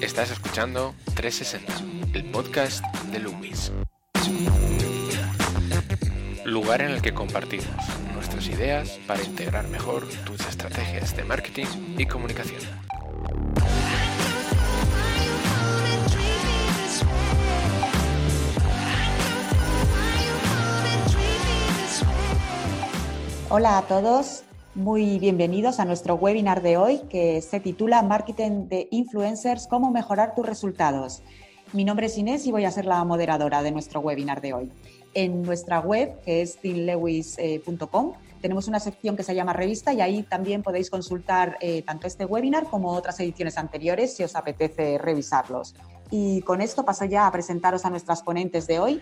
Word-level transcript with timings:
Estás 0.00 0.30
escuchando 0.30 0.94
360, 1.14 2.18
el 2.18 2.24
podcast 2.30 2.84
de 3.10 3.18
Lewis. 3.18 3.72
Lugar 6.44 6.82
en 6.82 6.90
el 6.90 7.02
que 7.02 7.12
compartimos 7.12 7.66
nuestras 8.14 8.46
ideas 8.48 8.98
para 9.06 9.22
integrar 9.22 9.66
mejor 9.68 10.06
tus 10.24 10.40
estrategias 10.46 11.16
de 11.16 11.24
marketing 11.24 11.66
y 11.98 12.06
comunicación. 12.06 12.60
Hola 23.56 23.78
a 23.78 23.82
todos, 23.82 24.42
muy 24.74 25.20
bienvenidos 25.20 25.78
a 25.78 25.84
nuestro 25.84 26.16
webinar 26.16 26.60
de 26.60 26.76
hoy 26.76 27.02
que 27.08 27.40
se 27.40 27.60
titula 27.60 28.02
Marketing 28.02 28.66
de 28.66 28.88
Influencers, 28.90 29.68
cómo 29.68 29.92
mejorar 29.92 30.34
tus 30.34 30.44
resultados. 30.44 31.22
Mi 31.72 31.84
nombre 31.84 32.06
es 32.06 32.18
Inés 32.18 32.48
y 32.48 32.50
voy 32.50 32.64
a 32.64 32.72
ser 32.72 32.84
la 32.84 33.04
moderadora 33.04 33.62
de 33.62 33.70
nuestro 33.70 34.00
webinar 34.00 34.40
de 34.40 34.54
hoy. 34.54 34.72
En 35.14 35.42
nuestra 35.42 35.78
web, 35.78 36.20
que 36.22 36.42
es 36.42 36.56
teamlewis.com, 36.56 38.14
tenemos 38.40 38.66
una 38.66 38.80
sección 38.80 39.14
que 39.14 39.22
se 39.22 39.36
llama 39.36 39.52
revista 39.52 39.92
y 39.94 40.00
ahí 40.00 40.24
también 40.24 40.64
podéis 40.64 40.90
consultar 40.90 41.56
eh, 41.60 41.82
tanto 41.82 42.08
este 42.08 42.24
webinar 42.24 42.64
como 42.64 42.90
otras 42.90 43.20
ediciones 43.20 43.56
anteriores 43.56 44.16
si 44.16 44.24
os 44.24 44.34
apetece 44.34 44.98
revisarlos. 44.98 45.76
Y 46.10 46.42
con 46.42 46.60
esto 46.60 46.84
paso 46.84 47.04
ya 47.04 47.28
a 47.28 47.30
presentaros 47.30 47.84
a 47.84 47.90
nuestras 47.90 48.20
ponentes 48.24 48.66
de 48.66 48.80
hoy. 48.80 49.00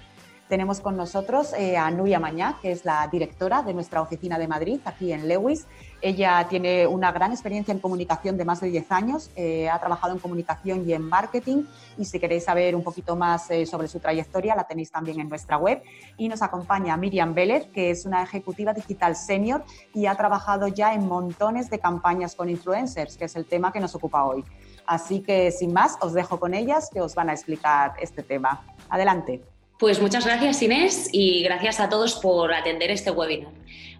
Tenemos 0.52 0.80
con 0.80 0.98
nosotros 0.98 1.54
eh, 1.54 1.78
a 1.78 1.90
Nuria 1.90 2.20
Mañá, 2.20 2.58
que 2.60 2.72
es 2.72 2.84
la 2.84 3.08
directora 3.10 3.62
de 3.62 3.72
nuestra 3.72 4.02
oficina 4.02 4.38
de 4.38 4.46
Madrid, 4.46 4.80
aquí 4.84 5.10
en 5.10 5.26
Lewis. 5.26 5.66
Ella 6.02 6.46
tiene 6.46 6.86
una 6.86 7.10
gran 7.10 7.32
experiencia 7.32 7.72
en 7.72 7.78
comunicación 7.78 8.36
de 8.36 8.44
más 8.44 8.60
de 8.60 8.68
10 8.68 8.92
años, 8.92 9.30
eh, 9.34 9.70
ha 9.70 9.78
trabajado 9.78 10.12
en 10.12 10.18
comunicación 10.18 10.86
y 10.86 10.92
en 10.92 11.08
marketing 11.08 11.64
y 11.96 12.04
si 12.04 12.20
queréis 12.20 12.44
saber 12.44 12.76
un 12.76 12.82
poquito 12.82 13.16
más 13.16 13.50
eh, 13.50 13.64
sobre 13.64 13.88
su 13.88 13.98
trayectoria 13.98 14.54
la 14.54 14.64
tenéis 14.64 14.90
también 14.90 15.20
en 15.20 15.30
nuestra 15.30 15.56
web. 15.56 15.82
Y 16.18 16.28
nos 16.28 16.42
acompaña 16.42 16.98
Miriam 16.98 17.32
Vélez, 17.32 17.64
que 17.72 17.90
es 17.90 18.04
una 18.04 18.22
ejecutiva 18.22 18.74
digital 18.74 19.16
senior 19.16 19.64
y 19.94 20.04
ha 20.04 20.14
trabajado 20.16 20.68
ya 20.68 20.92
en 20.92 21.08
montones 21.08 21.70
de 21.70 21.78
campañas 21.78 22.34
con 22.34 22.50
influencers, 22.50 23.16
que 23.16 23.24
es 23.24 23.36
el 23.36 23.46
tema 23.46 23.72
que 23.72 23.80
nos 23.80 23.94
ocupa 23.94 24.22
hoy. 24.26 24.44
Así 24.84 25.20
que 25.20 25.50
sin 25.50 25.72
más, 25.72 25.96
os 26.02 26.12
dejo 26.12 26.38
con 26.38 26.52
ellas 26.52 26.90
que 26.92 27.00
os 27.00 27.14
van 27.14 27.30
a 27.30 27.32
explicar 27.32 27.94
este 28.02 28.22
tema. 28.22 28.60
Adelante. 28.90 29.51
Pues 29.82 30.00
muchas 30.00 30.24
gracias 30.24 30.62
Inés 30.62 31.08
y 31.10 31.42
gracias 31.42 31.80
a 31.80 31.88
todos 31.88 32.14
por 32.14 32.54
atender 32.54 32.92
este 32.92 33.10
webinar. 33.10 33.52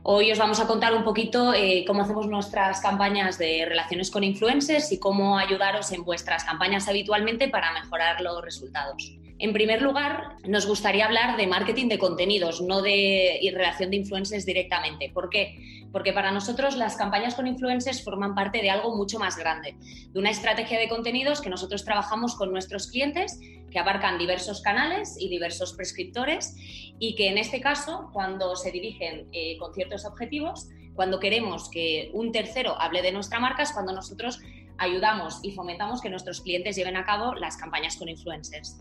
Hoy 0.05 0.31
os 0.31 0.39
vamos 0.39 0.61
a 0.61 0.69
contar 0.69 0.95
un 0.95 1.03
poquito 1.03 1.53
eh, 1.55 1.83
cómo 1.89 2.03
hacemos 2.03 2.29
nuestras 2.29 2.81
campañas 2.81 3.37
de 3.37 3.65
relaciones 3.67 4.13
con 4.13 4.23
influencers 4.23 4.93
y 4.93 5.01
cómo 5.01 5.37
ayudaros 5.37 5.91
en 5.91 6.05
vuestras 6.05 6.45
campañas 6.45 6.87
habitualmente 6.87 7.49
para 7.49 7.73
mejorar 7.73 8.21
los 8.21 8.45
resultados. 8.45 9.19
En 9.43 9.53
primer 9.53 9.83
lugar, 9.83 10.37
nos 10.45 10.67
gustaría 10.67 11.05
hablar 11.05 11.37
de 11.37 11.49
marketing 11.49 11.89
de 11.89 11.99
contenidos, 11.99 12.61
no 12.61 12.81
de 12.81 13.41
relación 13.53 13.91
de 13.91 13.97
influencers 13.97 14.47
directamente. 14.47 15.11
¿Por 15.13 15.31
qué? 15.31 15.85
Porque 15.91 16.13
para 16.13 16.31
nosotros 16.31 16.77
las 16.77 16.95
campañas 16.95 17.35
con 17.35 17.49
influencers 17.49 18.05
forman 18.05 18.37
parte 18.37 18.63
de 18.63 18.71
algo 18.71 18.95
mucho 18.95 19.19
más 19.19 19.37
grande, 19.37 19.75
de 20.13 20.17
una 20.21 20.31
estrategia 20.31 20.79
de 20.79 20.89
contenidos 20.89 21.41
que 21.41 21.51
nosotros 21.51 21.85
trabajamos 21.85 22.37
con 22.37 22.53
nuestros 22.53 22.87
clientes, 22.87 23.41
que 23.69 23.81
abarcan 23.81 24.17
diversos 24.17 24.63
canales 24.63 25.17
y 25.19 25.29
diversos 25.29 25.73
prescriptores, 25.73 26.55
y 27.01 27.17
que 27.17 27.27
en 27.27 27.37
este 27.37 27.61
caso, 27.61 28.11
cuando 28.13 28.55
se 28.55 28.71
dirigen 28.71 29.27
eh, 29.33 29.57
con 29.59 29.75
ciertos 29.75 30.05
objetivos, 30.05 30.69
cuando 30.95 31.19
queremos 31.19 31.69
que 31.69 32.13
un 32.13 32.31
tercero 32.31 32.81
hable 32.81 33.03
de 33.03 33.11
nuestra 33.11 33.41
marca, 33.41 33.65
es 33.65 33.73
cuando 33.73 33.93
nosotros 33.93 34.39
ayudamos 34.79 35.41
y 35.43 35.51
fomentamos 35.51 36.01
que 36.01 36.11
nuestros 36.11 36.43
clientes 36.43 36.77
lleven 36.77 36.97
a 36.97 37.05
cabo 37.05 37.35
las 37.35 37.57
campañas 37.57 37.97
con 37.97 38.09
influencers. 38.09 38.79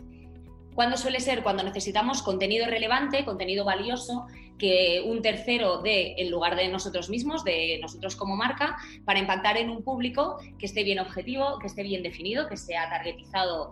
¿Cuándo 0.74 0.96
suele 0.96 1.20
ser? 1.20 1.44
Cuando 1.44 1.64
necesitamos 1.64 2.22
contenido 2.22 2.66
relevante, 2.66 3.26
contenido 3.26 3.66
valioso, 3.66 4.28
que 4.58 5.04
un 5.06 5.22
tercero 5.22 5.82
dé 5.82 6.16
en 6.18 6.30
lugar 6.30 6.56
de 6.56 6.68
nosotros 6.68 7.09
mismos, 7.09 7.44
de 7.44 7.80
nosotros 7.82 8.16
como 8.16 8.36
marca, 8.36 8.78
para 9.06 9.20
impactar 9.20 9.58
en 9.58 9.70
un 9.70 9.84
público 9.84 10.38
que 10.60 10.66
esté 10.68 10.84
bien 10.84 11.00
objetivo, 11.00 11.58
que 11.60 11.68
esté 11.68 11.84
bien 11.84 12.04
definido, 12.04 12.48
que 12.48 12.58
sea 12.58 12.90
targetizado 12.90 13.72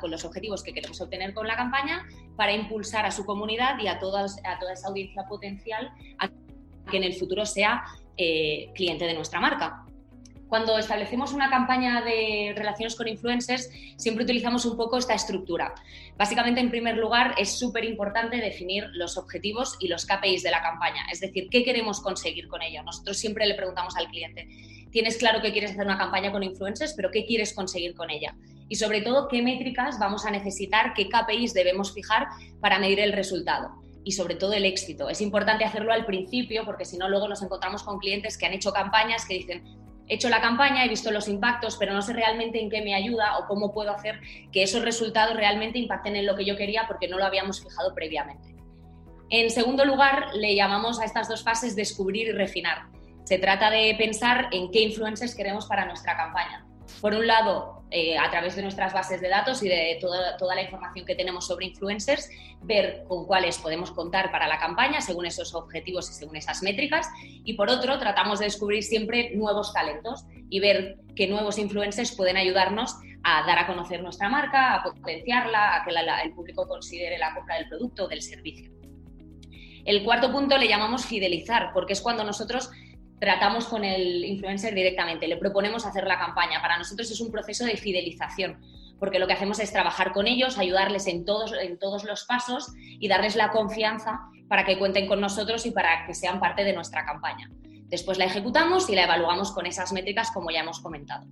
con 0.00 0.10
los 0.10 0.24
objetivos 0.24 0.62
que 0.62 0.72
queremos 0.72 1.00
obtener 1.00 1.34
con 1.34 1.46
la 1.46 1.56
campaña, 1.56 2.06
para 2.36 2.52
impulsar 2.52 3.04
a 3.04 3.10
su 3.10 3.26
comunidad 3.26 3.78
y 3.78 3.88
a, 3.88 3.92
a 3.92 3.98
toda 3.98 4.26
esa 4.72 4.88
audiencia 4.88 5.24
potencial 5.28 5.90
a 6.18 6.30
que 6.90 6.96
en 6.96 7.04
el 7.04 7.14
futuro 7.14 7.44
sea 7.44 7.84
eh, 8.16 8.70
cliente 8.74 9.04
de 9.04 9.14
nuestra 9.14 9.40
marca. 9.40 9.84
Cuando 10.52 10.76
establecemos 10.76 11.32
una 11.32 11.48
campaña 11.48 12.02
de 12.02 12.52
relaciones 12.54 12.94
con 12.94 13.08
influencers, 13.08 13.70
siempre 13.96 14.24
utilizamos 14.24 14.66
un 14.66 14.76
poco 14.76 14.98
esta 14.98 15.14
estructura. 15.14 15.74
Básicamente, 16.18 16.60
en 16.60 16.68
primer 16.68 16.98
lugar, 16.98 17.34
es 17.38 17.58
súper 17.58 17.86
importante 17.86 18.36
definir 18.36 18.84
los 18.92 19.16
objetivos 19.16 19.78
y 19.80 19.88
los 19.88 20.04
KPIs 20.04 20.42
de 20.42 20.50
la 20.50 20.60
campaña, 20.60 21.06
es 21.10 21.20
decir, 21.20 21.48
qué 21.50 21.64
queremos 21.64 22.02
conseguir 22.02 22.48
con 22.48 22.60
ello. 22.60 22.82
Nosotros 22.82 23.16
siempre 23.16 23.46
le 23.46 23.54
preguntamos 23.54 23.96
al 23.96 24.08
cliente, 24.08 24.46
tienes 24.90 25.16
claro 25.16 25.40
que 25.40 25.52
quieres 25.52 25.70
hacer 25.70 25.86
una 25.86 25.96
campaña 25.96 26.30
con 26.30 26.42
influencers, 26.42 26.92
pero 26.92 27.10
¿qué 27.10 27.24
quieres 27.24 27.54
conseguir 27.54 27.94
con 27.94 28.10
ella? 28.10 28.36
Y 28.68 28.74
sobre 28.74 29.00
todo, 29.00 29.28
¿qué 29.28 29.40
métricas 29.40 29.98
vamos 29.98 30.26
a 30.26 30.30
necesitar, 30.30 30.92
qué 30.92 31.08
KPIs 31.08 31.54
debemos 31.54 31.94
fijar 31.94 32.26
para 32.60 32.78
medir 32.78 33.00
el 33.00 33.14
resultado? 33.14 33.70
y 34.04 34.12
sobre 34.12 34.34
todo 34.34 34.52
el 34.52 34.64
éxito. 34.64 35.08
Es 35.08 35.20
importante 35.20 35.64
hacerlo 35.64 35.92
al 35.92 36.04
principio 36.04 36.64
porque 36.64 36.84
si 36.84 36.98
no 36.98 37.08
luego 37.08 37.28
nos 37.28 37.40
encontramos 37.40 37.84
con 37.84 38.00
clientes 38.00 38.36
que 38.36 38.46
han 38.46 38.52
hecho 38.52 38.72
campañas 38.72 39.24
que 39.26 39.34
dicen, 39.34 39.62
he 40.08 40.14
hecho 40.14 40.28
la 40.28 40.40
campaña, 40.40 40.84
he 40.84 40.88
visto 40.88 41.10
los 41.10 41.28
impactos, 41.28 41.76
pero 41.76 41.92
no 41.92 42.02
sé 42.02 42.12
realmente 42.12 42.60
en 42.60 42.70
qué 42.70 42.82
me 42.82 42.94
ayuda 42.94 43.38
o 43.38 43.46
cómo 43.46 43.72
puedo 43.72 43.92
hacer 43.92 44.20
que 44.52 44.62
esos 44.62 44.82
resultados 44.82 45.36
realmente 45.36 45.78
impacten 45.78 46.16
en 46.16 46.26
lo 46.26 46.36
que 46.36 46.44
yo 46.44 46.56
quería 46.56 46.84
porque 46.86 47.08
no 47.08 47.18
lo 47.18 47.24
habíamos 47.24 47.62
fijado 47.62 47.94
previamente. 47.94 48.54
En 49.30 49.50
segundo 49.50 49.84
lugar, 49.84 50.34
le 50.34 50.54
llamamos 50.54 51.00
a 51.00 51.04
estas 51.04 51.28
dos 51.28 51.42
fases 51.42 51.74
descubrir 51.74 52.28
y 52.28 52.32
refinar. 52.32 52.86
Se 53.24 53.38
trata 53.38 53.70
de 53.70 53.94
pensar 53.96 54.48
en 54.52 54.70
qué 54.70 54.80
influencers 54.80 55.34
queremos 55.34 55.66
para 55.66 55.86
nuestra 55.86 56.16
campaña 56.16 56.66
por 57.00 57.14
un 57.14 57.26
lado, 57.26 57.81
eh, 57.92 58.16
a 58.16 58.30
través 58.30 58.56
de 58.56 58.62
nuestras 58.62 58.92
bases 58.92 59.20
de 59.20 59.28
datos 59.28 59.62
y 59.62 59.68
de 59.68 59.98
toda, 60.00 60.36
toda, 60.38 60.54
la 60.54 60.62
información 60.62 61.04
que 61.04 61.14
tenemos 61.14 61.46
sobre 61.46 61.66
influencers, 61.66 62.30
ver 62.62 63.04
con 63.06 63.26
cuáles 63.26 63.58
podemos 63.58 63.90
contar 63.90 64.30
para 64.30 64.48
la 64.48 64.58
campaña 64.58 65.02
según 65.02 65.26
esos 65.26 65.54
objetivos 65.54 66.10
y 66.10 66.14
según 66.14 66.36
esas 66.36 66.62
métricas. 66.62 67.08
Y 67.44 67.52
por 67.52 67.68
otro, 67.68 67.98
tratamos 67.98 68.38
de 68.38 68.46
descubrir 68.46 68.82
siempre 68.82 69.32
nuevos 69.34 69.74
talentos 69.74 70.24
y 70.48 70.60
ver 70.60 70.96
qué 71.14 71.26
nuevos 71.26 71.58
influencers 71.58 72.12
pueden 72.16 72.38
ayudarnos 72.38 72.96
a 73.24 73.46
dar 73.46 73.58
a 73.58 73.66
conocer 73.66 74.02
nuestra 74.02 74.28
marca, 74.28 74.74
a 74.74 74.82
potenciarla, 74.82 75.76
a 75.76 75.84
que 75.84 75.90
el 76.24 76.32
público 76.32 76.66
considere 76.66 77.18
la 77.18 77.34
compra 77.34 77.56
del 77.56 77.68
producto 77.68 78.04
o 78.04 78.08
del 78.08 78.22
servicio. 78.22 78.72
El 79.84 80.04
cuarto 80.04 80.30
punto 80.30 80.56
le 80.58 80.68
llamamos 80.68 81.04
fidelizar, 81.04 81.72
porque 81.72 81.92
es 81.92 82.00
cuando 82.00 82.24
nosotros 82.24 82.70
tratamos 83.22 83.66
con 83.66 83.84
el 83.84 84.24
influencer 84.24 84.74
directamente, 84.74 85.28
le 85.28 85.36
proponemos 85.36 85.86
hacer 85.86 86.08
la 86.08 86.18
campaña. 86.18 86.60
Para 86.60 86.76
nosotros 86.76 87.08
es 87.08 87.20
un 87.20 87.30
proceso 87.30 87.64
de 87.64 87.76
fidelización, 87.76 88.60
porque 88.98 89.20
lo 89.20 89.28
que 89.28 89.32
hacemos 89.32 89.60
es 89.60 89.72
trabajar 89.72 90.10
con 90.12 90.26
ellos, 90.26 90.58
ayudarles 90.58 91.06
en 91.06 91.24
todos, 91.24 91.52
en 91.52 91.78
todos 91.78 92.02
los 92.02 92.24
pasos 92.24 92.72
y 92.76 93.06
darles 93.06 93.36
la 93.36 93.52
confianza 93.52 94.22
para 94.48 94.64
que 94.64 94.76
cuenten 94.76 95.06
con 95.06 95.20
nosotros 95.20 95.64
y 95.66 95.70
para 95.70 96.04
que 96.04 96.14
sean 96.14 96.40
parte 96.40 96.64
de 96.64 96.72
nuestra 96.72 97.04
campaña. 97.04 97.48
Después 97.84 98.18
la 98.18 98.24
ejecutamos 98.24 98.90
y 98.90 98.96
la 98.96 99.04
evaluamos 99.04 99.52
con 99.52 99.66
esas 99.66 99.92
métricas 99.92 100.32
como 100.32 100.50
ya 100.50 100.62
hemos 100.62 100.80
comentado. 100.80 101.24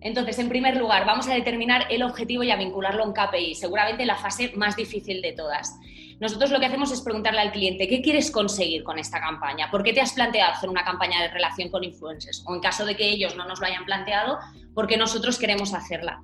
Entonces, 0.00 0.40
en 0.40 0.48
primer 0.48 0.76
lugar, 0.76 1.06
vamos 1.06 1.28
a 1.28 1.34
determinar 1.34 1.86
el 1.88 2.02
objetivo 2.02 2.42
y 2.42 2.50
a 2.50 2.56
vincularlo 2.56 3.04
en 3.04 3.12
KPI, 3.12 3.54
seguramente 3.54 4.04
la 4.04 4.16
fase 4.16 4.50
más 4.56 4.74
difícil 4.74 5.22
de 5.22 5.34
todas. 5.34 5.78
Nosotros 6.20 6.50
lo 6.50 6.60
que 6.60 6.66
hacemos 6.66 6.92
es 6.92 7.00
preguntarle 7.00 7.40
al 7.40 7.52
cliente, 7.52 7.88
¿qué 7.88 8.00
quieres 8.00 8.30
conseguir 8.30 8.84
con 8.84 8.98
esta 8.98 9.20
campaña? 9.20 9.70
¿Por 9.70 9.82
qué 9.82 9.92
te 9.92 10.00
has 10.00 10.12
planteado 10.12 10.52
hacer 10.52 10.68
una 10.68 10.84
campaña 10.84 11.20
de 11.22 11.28
relación 11.28 11.70
con 11.70 11.84
influencers? 11.84 12.44
O 12.46 12.54
en 12.54 12.60
caso 12.60 12.84
de 12.84 12.96
que 12.96 13.08
ellos 13.08 13.36
no 13.36 13.46
nos 13.46 13.60
lo 13.60 13.66
hayan 13.66 13.84
planteado, 13.84 14.38
¿por 14.74 14.86
qué 14.86 14.96
nosotros 14.96 15.38
queremos 15.38 15.74
hacerla? 15.74 16.22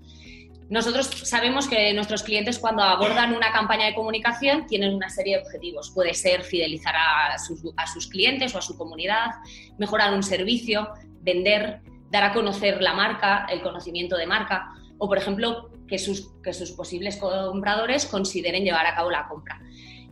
Nosotros 0.71 1.09
sabemos 1.25 1.67
que 1.67 1.93
nuestros 1.95 2.23
clientes 2.23 2.61
cuando 2.61 2.85
abordan 2.85 3.35
una 3.35 3.51
campaña 3.51 3.87
de 3.87 3.95
comunicación 3.95 4.67
tienen 4.67 4.95
una 4.95 5.11
serie 5.11 5.37
de 5.37 5.43
objetivos. 5.43 5.91
Puede 5.91 6.15
ser 6.15 6.45
fidelizar 6.45 6.95
a 6.97 7.37
sus, 7.39 8.07
clientes 8.07 8.55
o 8.55 8.59
a 8.59 8.63
su 8.63 8.79
comunidad, 8.79 9.31
mejorar 9.79 10.15
un 10.15 10.23
servicio, 10.23 10.91
vender, 11.23 11.81
dar 12.11 12.23
a 12.23 12.33
conocer 12.33 12.81
la 12.81 12.95
marca, 12.95 13.47
el 13.51 13.63
conocimiento 13.63 14.17
de 14.17 14.29
marca 14.29 14.73
o, 14.99 15.09
por 15.09 15.19
ejemplo, 15.19 15.70
que 15.91 15.99
sus, 15.99 16.31
posibles 16.77 17.17
compradores 17.19 18.07
consideren 18.07 18.65
llevar 18.65 18.87
a 18.87 18.95
cabo 18.95 19.11
la 19.11 19.29
compra. 19.29 19.61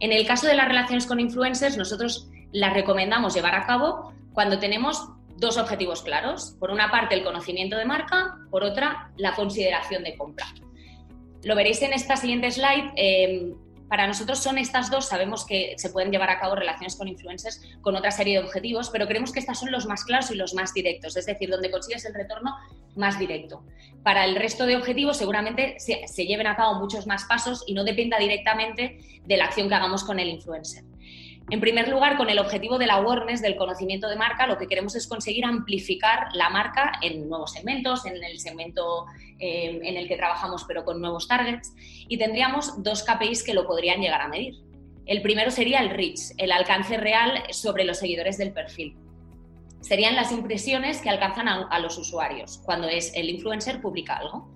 En 0.01 0.13
el 0.13 0.27
caso 0.27 0.47
de 0.47 0.55
las 0.55 0.69
relaciones 0.69 1.07
con 1.07 1.21
influencers, 1.21 1.77
nosotros 1.77 2.29
las 2.53 2.75
recomendamos 2.75 3.35
llevar 3.35 3.55
a 3.55 3.65
cabo 3.65 4.13
cuando 4.33 4.59
tenemos 4.59 5.09
dos 5.37 5.57
objetivos 5.57 6.03
claros. 6.03 6.57
Por 6.59 6.71
una 6.71 6.91
parte, 6.91 7.15
el 7.15 7.23
conocimiento 7.23 7.77
de 7.77 7.85
marca, 7.85 8.37
por 8.51 8.65
otra, 8.65 9.13
la 9.17 9.35
consideración 9.35 10.03
de 10.03 10.17
compra. 10.17 10.47
Lo 11.45 11.55
veréis 11.55 11.81
en 11.83 11.93
esta 11.93 12.17
siguiente 12.17 12.51
slide. 12.51 12.93
Em, 12.97 13.55
para 13.89 14.07
nosotros 14.07 14.39
son 14.39 14.59
estas 14.59 14.91
dos, 14.91 15.09
sabemos 15.09 15.47
que 15.47 15.75
se 15.79 15.91
pueden 15.91 16.13
llevar 16.13 16.31
a 16.31 16.39
cabo 16.39 16.55
relaciones 16.55 16.97
con 16.97 17.09
influencers 17.09 17.61
con 17.81 17.97
otra 17.97 18.11
serie 18.11 18.39
de 18.39 18.45
objetivos, 18.45 18.91
pero 18.91 19.07
creemos 19.07 19.33
que 19.33 19.41
estas 19.41 19.59
son 19.59 19.73
los 19.73 19.87
más 19.87 20.05
claros 20.05 20.31
y 20.31 20.35
los 20.35 20.55
más 20.55 20.75
directos, 20.75 21.17
es 21.17 21.27
decir, 21.27 21.49
donde 21.49 21.71
consigues 21.71 22.05
el 22.05 22.15
retorno 22.15 22.55
más 22.97 23.19
directo. 23.19 23.65
Para 24.03 24.25
el 24.25 24.37
resto 24.37 24.67
de 24.67 24.77
objetivos 24.77 25.17
seguramente 25.17 25.77
se, 25.79 26.07
se 26.07 26.27
lleven 26.27 26.47
a 26.47 26.57
cabo 26.57 26.79
muchos 26.79 27.07
más 27.07 27.25
pasos 27.25 27.65
y 27.67 27.75
no 27.75 27.85
dependa 27.85 28.19
directamente 28.19 28.99
de 29.25 29.37
la 29.37 29.47
acción 29.47 29.69
que 29.69 29.75
hagamos 29.75 30.05
con 30.05 30.19
el 30.19 30.29
influencer. 30.29 30.85
En 31.51 31.61
primer 31.61 31.89
lugar, 31.89 32.19
con 32.19 32.29
el 32.29 32.39
objetivo 32.39 32.77
del 32.77 32.91
awareness, 32.91 33.41
del 33.41 33.57
conocimiento 33.57 34.09
de 34.09 34.17
marca, 34.17 34.47
lo 34.47 34.59
que 34.59 34.67
queremos 34.67 34.95
es 34.97 35.07
conseguir 35.07 35.47
amplificar 35.47 36.29
la 36.35 36.51
marca 36.51 36.93
en 37.01 37.27
nuevos 37.27 37.53
segmentos, 37.53 38.05
en 38.05 38.23
el 38.23 38.39
segmento 38.39 39.07
eh, 39.39 39.81
en 39.83 39.97
el 39.97 40.09
que 40.09 40.17
trabajamos, 40.17 40.65
pero 40.65 40.85
con 40.85 41.01
nuevos 41.01 41.27
targets. 41.27 41.75
Y 42.07 42.19
tendríamos 42.19 42.83
dos 42.83 43.03
KPIs 43.03 43.43
que 43.43 43.55
lo 43.55 43.67
podrían 43.67 44.01
llegar 44.01 44.21
a 44.21 44.29
medir. 44.29 44.57
El 45.07 45.23
primero 45.23 45.51
sería 45.51 45.81
el 45.81 45.89
reach, 45.89 46.21
el 46.37 46.53
alcance 46.53 46.99
real 46.99 47.43
sobre 47.51 47.85
los 47.85 47.97
seguidores 47.97 48.37
del 48.37 48.53
perfil. 48.53 48.95
Serían 49.81 50.17
las 50.17 50.33
impresiones 50.33 51.01
que 51.01 51.09
alcanzan 51.09 51.49
a 51.49 51.79
los 51.79 51.97
usuarios 51.97 52.61
cuando 52.65 52.89
es 52.89 53.15
el 53.15 53.31
influencer 53.31 53.81
publica 53.81 54.17
algo. 54.17 54.51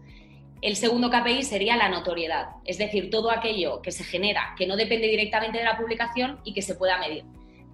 El 0.62 0.76
segundo 0.76 1.11
KPI 1.11 1.43
sería 1.43 1.76
la 1.76 1.88
notoriedad, 1.88 2.50
es 2.64 2.79
decir, 2.79 3.11
todo 3.11 3.32
aquello 3.32 3.82
que 3.82 3.91
se 3.91 4.05
genera, 4.05 4.55
que 4.56 4.69
no 4.69 4.76
depende 4.76 5.09
directamente 5.09 5.59
de 5.59 5.64
la 5.64 5.76
publicación 5.76 6.38
y 6.44 6.55
que 6.55 6.62
se 6.62 6.76
pueda 6.76 6.99
medir. 6.99 7.25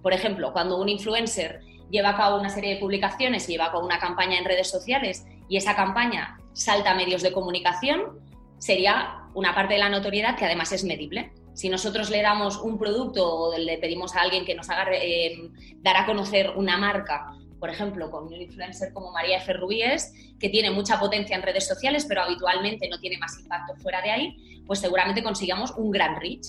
Por 0.01 0.11
ejemplo, 0.11 0.51
cuando 0.53 0.81
un 0.81 0.89
influencer 0.89 1.61
lleva 1.91 2.09
a 2.09 2.17
cabo 2.17 2.39
una 2.39 2.49
serie 2.49 2.73
de 2.73 2.79
publicaciones 2.79 3.47
y 3.47 3.51
lleva 3.51 3.65
a 3.65 3.71
cabo 3.71 3.85
una 3.85 3.99
campaña 3.99 4.39
en 4.39 4.45
redes 4.45 4.71
sociales 4.71 5.27
y 5.47 5.57
esa 5.57 5.75
campaña 5.75 6.39
salta 6.53 6.91
a 6.91 6.95
medios 6.95 7.21
de 7.21 7.31
comunicación, 7.31 8.21
sería 8.57 9.19
una 9.35 9.53
parte 9.53 9.75
de 9.75 9.81
la 9.81 9.89
notoriedad 9.89 10.35
que 10.35 10.45
además 10.45 10.71
es 10.71 10.83
medible. 10.83 11.31
Si 11.53 11.69
nosotros 11.69 12.09
le 12.09 12.23
damos 12.23 12.57
un 12.57 12.79
producto 12.79 13.31
o 13.31 13.55
le 13.55 13.77
pedimos 13.77 14.15
a 14.15 14.21
alguien 14.21 14.45
que 14.45 14.55
nos 14.55 14.67
haga 14.67 14.87
eh, 14.93 15.37
dar 15.77 15.95
a 15.95 16.05
conocer 16.07 16.53
una 16.55 16.75
marca 16.77 17.35
por 17.59 17.69
ejemplo, 17.69 18.09
con 18.09 18.25
un 18.25 18.41
influencer 18.41 18.93
como 18.93 19.11
María 19.11 19.37
F. 19.37 19.53
Rubíes, 19.53 20.13
que 20.39 20.49
tiene 20.49 20.71
mucha 20.71 20.99
potencia 20.99 21.35
en 21.35 21.41
redes 21.41 21.67
sociales, 21.67 22.05
pero 22.07 22.21
habitualmente 22.21 22.87
no 22.89 22.99
tiene 22.99 23.17
más 23.17 23.37
impacto 23.39 23.75
fuera 23.75 24.01
de 24.01 24.11
ahí, 24.11 24.63
pues 24.65 24.79
seguramente 24.79 25.21
consigamos 25.21 25.71
un 25.71 25.91
gran 25.91 26.19
reach. 26.19 26.47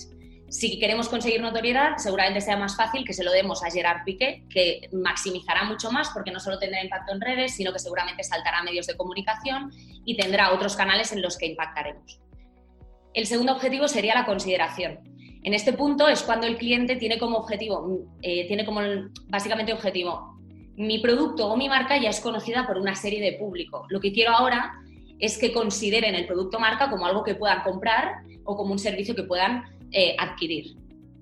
Si 0.49 0.79
queremos 0.79 1.07
conseguir 1.07 1.41
notoriedad, 1.41 1.95
seguramente 1.97 2.41
sea 2.41 2.57
más 2.57 2.75
fácil 2.75 3.05
que 3.05 3.13
se 3.13 3.23
lo 3.23 3.31
demos 3.31 3.63
a 3.63 3.71
Gerard 3.71 4.03
Piqué, 4.03 4.43
que 4.49 4.89
maximizará 4.91 5.63
mucho 5.63 5.91
más 5.91 6.09
porque 6.09 6.31
no 6.31 6.41
solo 6.41 6.59
tendrá 6.59 6.83
impacto 6.83 7.13
en 7.13 7.21
redes, 7.21 7.55
sino 7.55 7.71
que 7.71 7.79
seguramente 7.79 8.23
saltará 8.23 8.59
a 8.59 8.63
medios 8.63 8.85
de 8.85 8.97
comunicación 8.97 9.71
y 10.03 10.17
tendrá 10.17 10.51
otros 10.51 10.75
canales 10.75 11.13
en 11.13 11.21
los 11.21 11.37
que 11.37 11.45
impactaremos. 11.45 12.19
El 13.13 13.27
segundo 13.27 13.53
objetivo 13.53 13.87
sería 13.87 14.13
la 14.13 14.25
consideración. 14.25 14.99
En 15.43 15.53
este 15.53 15.73
punto 15.73 16.07
es 16.07 16.21
cuando 16.21 16.47
el 16.47 16.57
cliente 16.57 16.97
tiene 16.97 17.17
como 17.17 17.37
objetivo, 17.37 18.05
eh, 18.21 18.45
tiene 18.47 18.65
como 18.65 18.81
básicamente 19.29 19.73
objetivo 19.73 20.40
mi 20.81 20.99
producto 20.99 21.47
o 21.47 21.55
mi 21.55 21.69
marca 21.69 21.97
ya 21.97 22.09
es 22.09 22.19
conocida 22.19 22.65
por 22.65 22.77
una 22.77 22.95
serie 22.95 23.21
de 23.21 23.37
público. 23.37 23.85
Lo 23.89 23.99
que 23.99 24.11
quiero 24.11 24.31
ahora 24.31 24.73
es 25.19 25.37
que 25.37 25.53
consideren 25.53 26.15
el 26.15 26.25
producto 26.25 26.59
marca 26.59 26.89
como 26.89 27.05
algo 27.05 27.23
que 27.23 27.35
puedan 27.35 27.61
comprar 27.61 28.23
o 28.43 28.57
como 28.57 28.71
un 28.71 28.79
servicio 28.79 29.15
que 29.15 29.23
puedan 29.23 29.63
eh, 29.91 30.15
adquirir. 30.17 30.75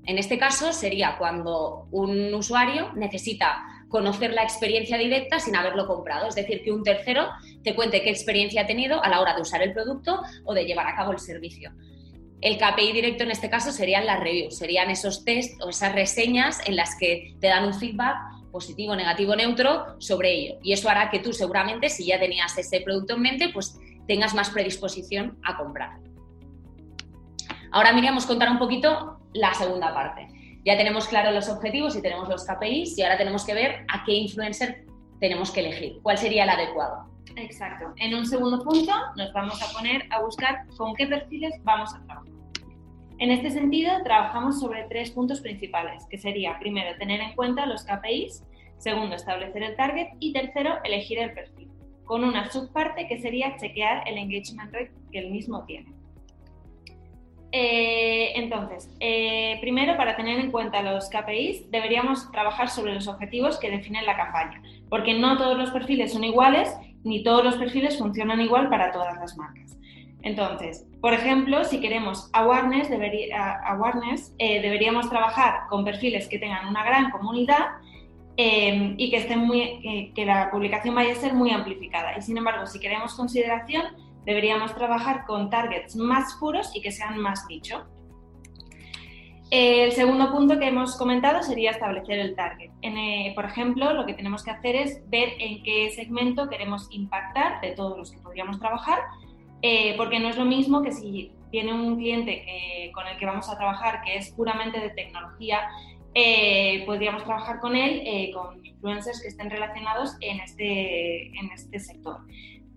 En 0.06 0.18
este 0.18 0.40
caso 0.40 0.72
sería 0.72 1.18
cuando 1.18 1.88
un 1.92 2.34
usuario 2.34 2.94
necesita 2.96 3.64
conocer 3.90 4.34
la 4.34 4.44
experiencia 4.44 4.98
directa 4.98 5.40
sin 5.40 5.56
haberlo 5.56 5.88
comprado, 5.88 6.28
es 6.28 6.36
decir, 6.36 6.64
que 6.64 6.72
un 6.72 6.84
tercero 6.84 7.28
te 7.64 7.76
cuente 7.76 8.02
qué 8.02 8.10
experiencia 8.10 8.62
ha 8.62 8.68
tenido 8.68 9.04
a 9.04 9.10
la 9.10 9.20
hora 9.20 9.36
de 9.36 9.42
usar 9.42 9.62
el 9.62 9.74
producto 9.74 10.22
o 10.46 10.54
de 10.54 10.66
llevar 10.66 10.88
a 10.88 10.96
cabo 10.96 11.12
el 11.12 11.20
servicio. 11.20 11.72
El 12.40 12.58
KPI 12.58 12.94
directo 12.94 13.24
en 13.24 13.32
este 13.32 13.50
caso 13.50 13.72
serían 13.72 14.06
las 14.06 14.22
reviews, 14.22 14.58
serían 14.58 14.90
esos 14.90 15.26
test 15.26 15.62
o 15.62 15.70
esas 15.70 15.94
reseñas 15.94 16.62
en 16.66 16.78
las 16.78 16.96
que 16.98 17.36
te 17.42 17.48
dan 17.48 17.66
un 17.66 17.74
feedback 17.74 18.16
positivo, 18.52 18.96
negativo, 18.96 19.36
neutro 19.36 19.96
sobre 20.00 20.32
ello. 20.32 20.60
Y 20.64 20.74
eso 20.74 20.90
hará 20.90 21.10
que 21.10 21.20
tú 21.20 21.34
seguramente, 21.34 21.90
si 21.90 22.06
ya 22.06 22.20
tenías 22.20 22.58
ese 22.58 22.82
producto 22.82 23.16
en 23.16 23.22
mente, 23.22 23.50
pues 23.54 23.80
tengas 24.08 24.34
más 24.34 24.50
predisposición 24.50 25.38
a 25.44 25.58
comprar. 25.58 26.00
Ahora 27.72 27.94
miramos 27.94 28.26
contar 28.26 28.50
un 28.50 28.58
poquito 28.58 29.20
la 29.34 29.54
segunda 29.54 29.94
parte. 29.94 30.28
Ya 30.66 30.76
tenemos 30.78 31.08
claros 31.08 31.34
los 31.34 31.50
objetivos 31.50 31.96
y 31.96 32.02
tenemos 32.02 32.28
los 32.28 32.46
KPIs 32.46 32.98
y 32.98 33.04
ahora 33.04 33.18
tenemos 33.18 33.46
que 33.46 33.54
ver 33.54 33.86
a 33.88 34.04
qué 34.04 34.14
influencer 34.14 34.86
tenemos 35.20 35.52
que 35.52 35.60
elegir, 35.60 36.00
cuál 36.02 36.18
sería 36.18 36.44
el 36.44 36.50
adecuado. 36.50 37.06
Exacto. 37.36 37.94
En 37.98 38.16
un 38.16 38.26
segundo 38.26 38.64
punto 38.64 38.92
nos 39.16 39.32
vamos 39.34 39.62
a 39.62 39.72
poner 39.74 40.04
a 40.12 40.22
buscar 40.22 40.66
con 40.78 40.96
qué 40.96 41.08
perfiles 41.08 41.54
vamos 41.64 41.94
a 41.94 42.04
trabajar. 42.04 42.39
En 43.20 43.32
este 43.32 43.52
sentido, 43.52 43.92
trabajamos 44.04 44.62
sobre 44.62 44.86
tres 44.86 45.12
puntos 45.12 45.42
principales, 45.42 46.06
que 46.10 46.18
sería, 46.18 46.58
primero, 46.58 46.98
tener 46.98 47.20
en 47.20 47.36
cuenta 47.36 47.66
los 47.66 47.84
KPIs, 47.84 48.46
segundo, 48.78 49.16
establecer 49.16 49.62
el 49.62 49.76
target 49.76 50.08
y 50.22 50.32
tercero, 50.32 50.76
elegir 50.86 51.20
el 51.20 51.34
perfil, 51.34 51.70
con 52.06 52.24
una 52.24 52.50
subparte 52.50 53.08
que 53.10 53.20
sería 53.20 53.58
chequear 53.58 54.08
el 54.08 54.18
engagement 54.18 54.74
rate 54.74 54.94
que 55.12 55.20
el 55.20 55.32
mismo 55.32 55.66
tiene. 55.66 55.92
Eh, 57.52 58.32
entonces, 58.36 58.90
eh, 59.02 59.58
primero, 59.60 59.98
para 59.98 60.16
tener 60.16 60.40
en 60.40 60.50
cuenta 60.50 60.82
los 60.82 61.10
KPIs, 61.10 61.70
deberíamos 61.70 62.32
trabajar 62.32 62.70
sobre 62.70 62.94
los 62.94 63.10
objetivos 63.10 63.60
que 63.60 63.70
definen 63.70 64.06
la 64.06 64.16
campaña, 64.16 64.62
porque 64.88 65.14
no 65.14 65.38
todos 65.38 65.58
los 65.58 65.72
perfiles 65.72 66.14
son 66.14 66.24
iguales 66.24 66.74
ni 67.04 67.22
todos 67.24 67.44
los 67.44 67.56
perfiles 67.58 67.98
funcionan 67.98 68.40
igual 68.40 68.70
para 68.70 68.92
todas 68.92 69.18
las 69.18 69.36
marcas. 69.36 69.78
Entonces, 70.22 70.89
por 71.02 71.14
ejemplo, 71.14 71.64
si 71.64 71.80
queremos 71.80 72.30
awareness, 72.34 72.90
eh, 74.38 74.62
deberíamos 74.62 75.10
trabajar 75.10 75.68
con 75.70 75.86
perfiles 75.86 76.28
que 76.28 76.40
tengan 76.40 76.68
una 76.68 76.84
gran 76.84 77.10
comunidad 77.12 77.68
eh, 78.36 78.96
y 78.98 79.10
que, 79.10 79.18
estén 79.18 79.40
muy, 79.40 79.62
eh, 79.62 80.12
que 80.14 80.26
la 80.26 80.52
publicación 80.52 80.96
vaya 80.96 81.14
a 81.14 81.16
ser 81.16 81.34
muy 81.34 81.52
amplificada. 81.52 82.18
Y 82.18 82.22
sin 82.22 82.38
embargo, 82.38 82.66
si 82.66 82.82
queremos 82.82 83.14
consideración, 83.14 83.84
deberíamos 84.26 84.76
trabajar 84.76 85.26
con 85.26 85.50
targets 85.50 85.96
más 85.96 86.36
puros 86.36 86.70
y 86.76 86.82
que 86.82 86.92
sean 86.92 87.18
más 87.18 87.46
nicho. 87.48 87.86
El 89.52 89.94
segundo 89.94 90.32
punto 90.32 90.60
que 90.60 90.68
hemos 90.68 90.98
comentado 90.98 91.42
sería 91.42 91.72
establecer 91.72 92.20
el 92.20 92.36
target. 92.36 92.70
por 93.34 93.46
ejemplo, 93.46 93.94
lo 93.94 94.06
que 94.06 94.14
tenemos 94.14 94.44
que 94.44 94.52
hacer 94.52 94.76
es 94.76 95.02
ver 95.10 95.30
en 95.40 95.64
qué 95.64 95.90
segmento 95.90 96.50
queremos 96.50 96.88
impactar 96.92 97.60
de 97.62 97.72
todos 97.72 97.98
los 97.98 98.12
que 98.12 98.20
podríamos 98.20 98.60
trabajar 98.60 99.00
eh, 99.62 99.96
porque 99.98 100.20
no 100.20 100.30
es 100.30 100.38
lo 100.38 100.46
mismo 100.46 100.82
que 100.82 100.92
si 100.92 101.32
tiene 101.52 101.74
un 101.74 101.98
cliente 101.98 102.92
con 102.94 103.08
el 103.08 103.18
que 103.18 103.26
vamos 103.26 103.50
a 103.50 103.58
trabajar 103.58 104.02
que 104.04 104.18
es 104.18 104.30
puramente 104.32 104.80
de 104.80 104.92
tecnología, 104.92 105.68
eh, 106.14 106.84
podríamos 106.86 107.24
trabajar 107.24 107.60
con 107.60 107.76
él, 107.76 108.02
eh, 108.06 108.32
con 108.34 108.66
influencers 108.66 109.22
que 109.22 109.28
estén 109.28 109.50
relacionados 109.50 110.16
en 110.22 110.40
este, 110.40 111.28
en 111.28 111.52
este 111.54 111.80
sector. 111.80 112.18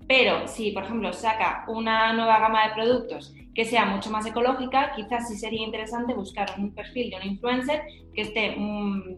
Pero 0.07 0.47
si, 0.47 0.73
por 0.73 0.85
ejemplo, 0.85 1.13
saca 1.13 1.65
una 1.69 2.13
nueva 2.13 2.39
gama 2.41 2.69
de 2.69 2.75
productos 2.75 3.35
que 3.55 3.65
sea 3.65 3.87
mucho 3.87 4.11
más 4.11 4.27
ecológica, 4.27 4.93
quizás 4.95 5.29
sí 5.29 5.37
sería 5.37 5.65
interesante 5.65 6.13
buscar 6.13 6.55
un 6.59 6.75
perfil 6.75 7.11
de 7.11 7.17
un 7.17 7.23
influencer 7.23 7.83
que 8.15 8.23
esté 8.23 8.55
mm, 8.57 9.17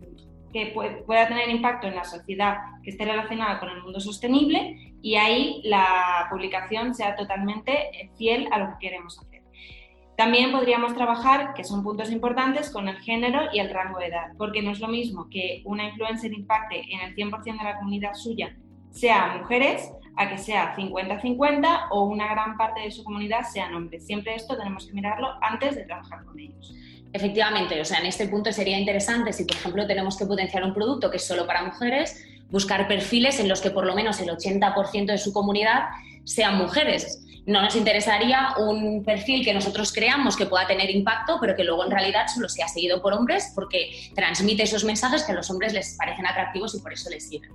que 0.54 0.66
pueda 1.04 1.26
tener 1.26 1.50
impacto 1.50 1.88
en 1.88 1.96
la 1.96 2.04
sociedad 2.04 2.58
que 2.84 2.90
esté 2.90 3.04
relacionada 3.04 3.58
con 3.58 3.70
el 3.70 3.82
mundo 3.82 3.99
sostenible 3.99 4.94
y 5.02 5.16
ahí 5.16 5.61
la 5.64 6.28
publicación 6.30 6.94
sea 6.94 7.16
totalmente 7.16 7.73
eh, 7.73 8.11
fiel 8.16 8.46
a 8.52 8.58
lo 8.61 8.68
que 8.68 8.87
queremos 8.87 9.18
hacer. 9.18 9.42
También 10.16 10.52
podríamos 10.52 10.94
trabajar, 10.94 11.54
que 11.54 11.64
son 11.64 11.82
puntos 11.82 12.12
importantes, 12.12 12.70
con 12.70 12.87
el 12.87 12.99
género 12.99 13.49
y 13.52 13.58
el 13.58 13.68
rango 13.68 13.99
de 13.99 14.06
edad, 14.06 14.28
porque 14.38 14.62
no 14.62 14.70
es 14.70 14.78
lo 14.78 14.87
mismo 14.87 15.28
que 15.28 15.62
una 15.64 15.88
influencer 15.88 16.32
impacte 16.32 16.84
en 16.88 17.00
el 17.00 17.16
100% 17.16 17.42
de 17.42 17.64
la 17.64 17.76
comunidad 17.76 18.14
suya 18.14 18.56
sea 18.92 19.37
mujeres 19.40 19.90
a 20.14 20.28
que 20.28 20.38
sea 20.38 20.76
50-50 20.76 21.88
o 21.90 22.04
una 22.04 22.28
gran 22.28 22.56
parte 22.56 22.82
de 22.82 22.92
su 22.92 23.02
comunidad 23.02 23.42
sean 23.42 23.75
hombres. 23.75 24.06
Siempre 24.06 24.37
esto 24.37 24.56
tenemos 24.56 24.87
que 24.87 24.92
mirarlo 24.92 25.30
antes 25.42 25.75
de 25.75 25.82
trabajar 25.82 26.25
con 26.25 26.38
ellos. 26.38 26.73
Efectivamente, 27.14 27.80
o 27.80 27.85
sea, 27.85 28.00
en 28.00 28.06
este 28.06 28.26
punto 28.26 28.52
sería 28.52 28.76
interesante 28.76 29.33
si, 29.33 29.44
por 29.44 29.56
ejemplo, 29.56 29.87
tenemos 29.87 30.16
que 30.16 30.26
potenciar 30.26 30.64
un 30.64 30.75
producto 30.75 31.12
que 31.12 31.18
es 31.18 31.25
solo 31.25 31.47
para 31.47 31.62
mujeres, 31.62 32.21
buscar 32.50 32.88
perfiles 32.88 33.38
en 33.38 33.49
los 33.49 33.61
que 33.61 33.71
por 33.71 33.87
lo 33.87 33.94
menos 33.94 34.18
el 34.18 34.30
80% 34.30 35.06
de 35.06 35.18
su 35.18 35.33
comunidad 35.33 35.85
sean 36.25 36.59
mujeres. 36.59 37.25
No 37.47 37.62
nos 37.62 37.76
interesaría 37.76 38.54
un 38.59 39.04
perfil 39.04 39.44
que 39.44 39.54
nosotros 39.54 39.92
creamos 39.92 40.37
que 40.37 40.47
pueda 40.47 40.66
tener 40.66 40.90
impacto, 40.90 41.38
pero 41.40 41.54
que 41.54 41.62
luego 41.62 41.85
en 41.85 41.92
realidad 41.92 42.26
solo 42.26 42.49
sea 42.49 42.66
seguido 42.66 43.00
por 43.00 43.12
hombres 43.12 43.52
porque 43.54 44.11
transmite 44.16 44.64
esos 44.64 44.83
mensajes 44.83 45.23
que 45.23 45.30
a 45.30 45.37
los 45.37 45.49
hombres 45.50 45.73
les 45.73 45.97
parecen 45.97 46.26
atractivos 46.26 46.75
y 46.75 46.80
por 46.80 46.92
eso 46.92 47.11
les 47.11 47.28
siguen. 47.28 47.52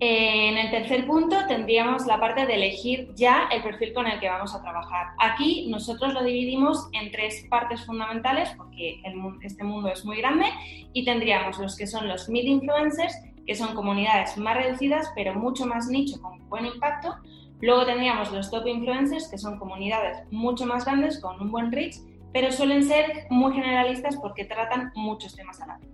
En 0.00 0.56
el 0.56 0.70
tercer 0.70 1.06
punto 1.08 1.36
tendríamos 1.48 2.06
la 2.06 2.20
parte 2.20 2.46
de 2.46 2.54
elegir 2.54 3.08
ya 3.16 3.48
el 3.52 3.62
perfil 3.64 3.92
con 3.92 4.06
el 4.06 4.20
que 4.20 4.28
vamos 4.28 4.54
a 4.54 4.62
trabajar. 4.62 5.08
Aquí 5.18 5.66
nosotros 5.68 6.14
lo 6.14 6.22
dividimos 6.22 6.88
en 6.92 7.10
tres 7.10 7.44
partes 7.50 7.84
fundamentales 7.84 8.48
porque 8.56 9.02
este 9.42 9.64
mundo 9.64 9.88
es 9.88 10.04
muy 10.04 10.18
grande 10.18 10.46
y 10.92 11.04
tendríamos 11.04 11.58
los 11.58 11.76
que 11.76 11.88
son 11.88 12.06
los 12.06 12.28
mid 12.28 12.44
influencers, 12.44 13.12
que 13.44 13.56
son 13.56 13.74
comunidades 13.74 14.36
más 14.38 14.56
reducidas 14.56 15.10
pero 15.16 15.34
mucho 15.34 15.66
más 15.66 15.88
nicho 15.88 16.20
con 16.22 16.48
buen 16.48 16.66
impacto. 16.66 17.16
Luego 17.60 17.84
tendríamos 17.84 18.30
los 18.30 18.52
top 18.52 18.68
influencers, 18.68 19.26
que 19.28 19.36
son 19.36 19.58
comunidades 19.58 20.18
mucho 20.30 20.64
más 20.64 20.84
grandes 20.84 21.20
con 21.20 21.40
un 21.40 21.50
buen 21.50 21.72
reach 21.72 21.96
pero 22.32 22.52
suelen 22.52 22.84
ser 22.84 23.26
muy 23.30 23.52
generalistas 23.52 24.16
porque 24.16 24.44
tratan 24.44 24.92
muchos 24.94 25.34
temas 25.34 25.60
a 25.60 25.66
la 25.66 25.78
vez. 25.78 25.88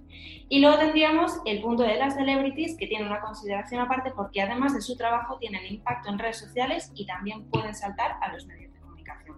Y 0.49 0.61
luego 0.61 0.79
tendríamos 0.79 1.33
el 1.47 1.63
punto 1.63 1.83
de 1.83 1.97
las 1.97 2.15
celebrities, 2.15 2.77
que 2.77 2.87
tienen 2.87 3.09
una 3.09 3.21
consideración 3.21 3.81
aparte 3.81 4.13
porque 4.15 4.43
además 4.43 4.75
de 4.75 4.83
su 4.83 4.97
trabajo 4.97 5.39
tienen 5.39 5.67
impacto 5.67 6.11
en 6.11 6.19
redes 6.19 6.39
sociales 6.39 6.93
y 6.95 7.07
también 7.07 7.49
pueden 7.51 7.75
saltar 7.75 8.17
a 8.21 8.33
los 8.33 8.47
medios 8.47 8.73
de 8.73 8.81
comunicación. 8.81 9.37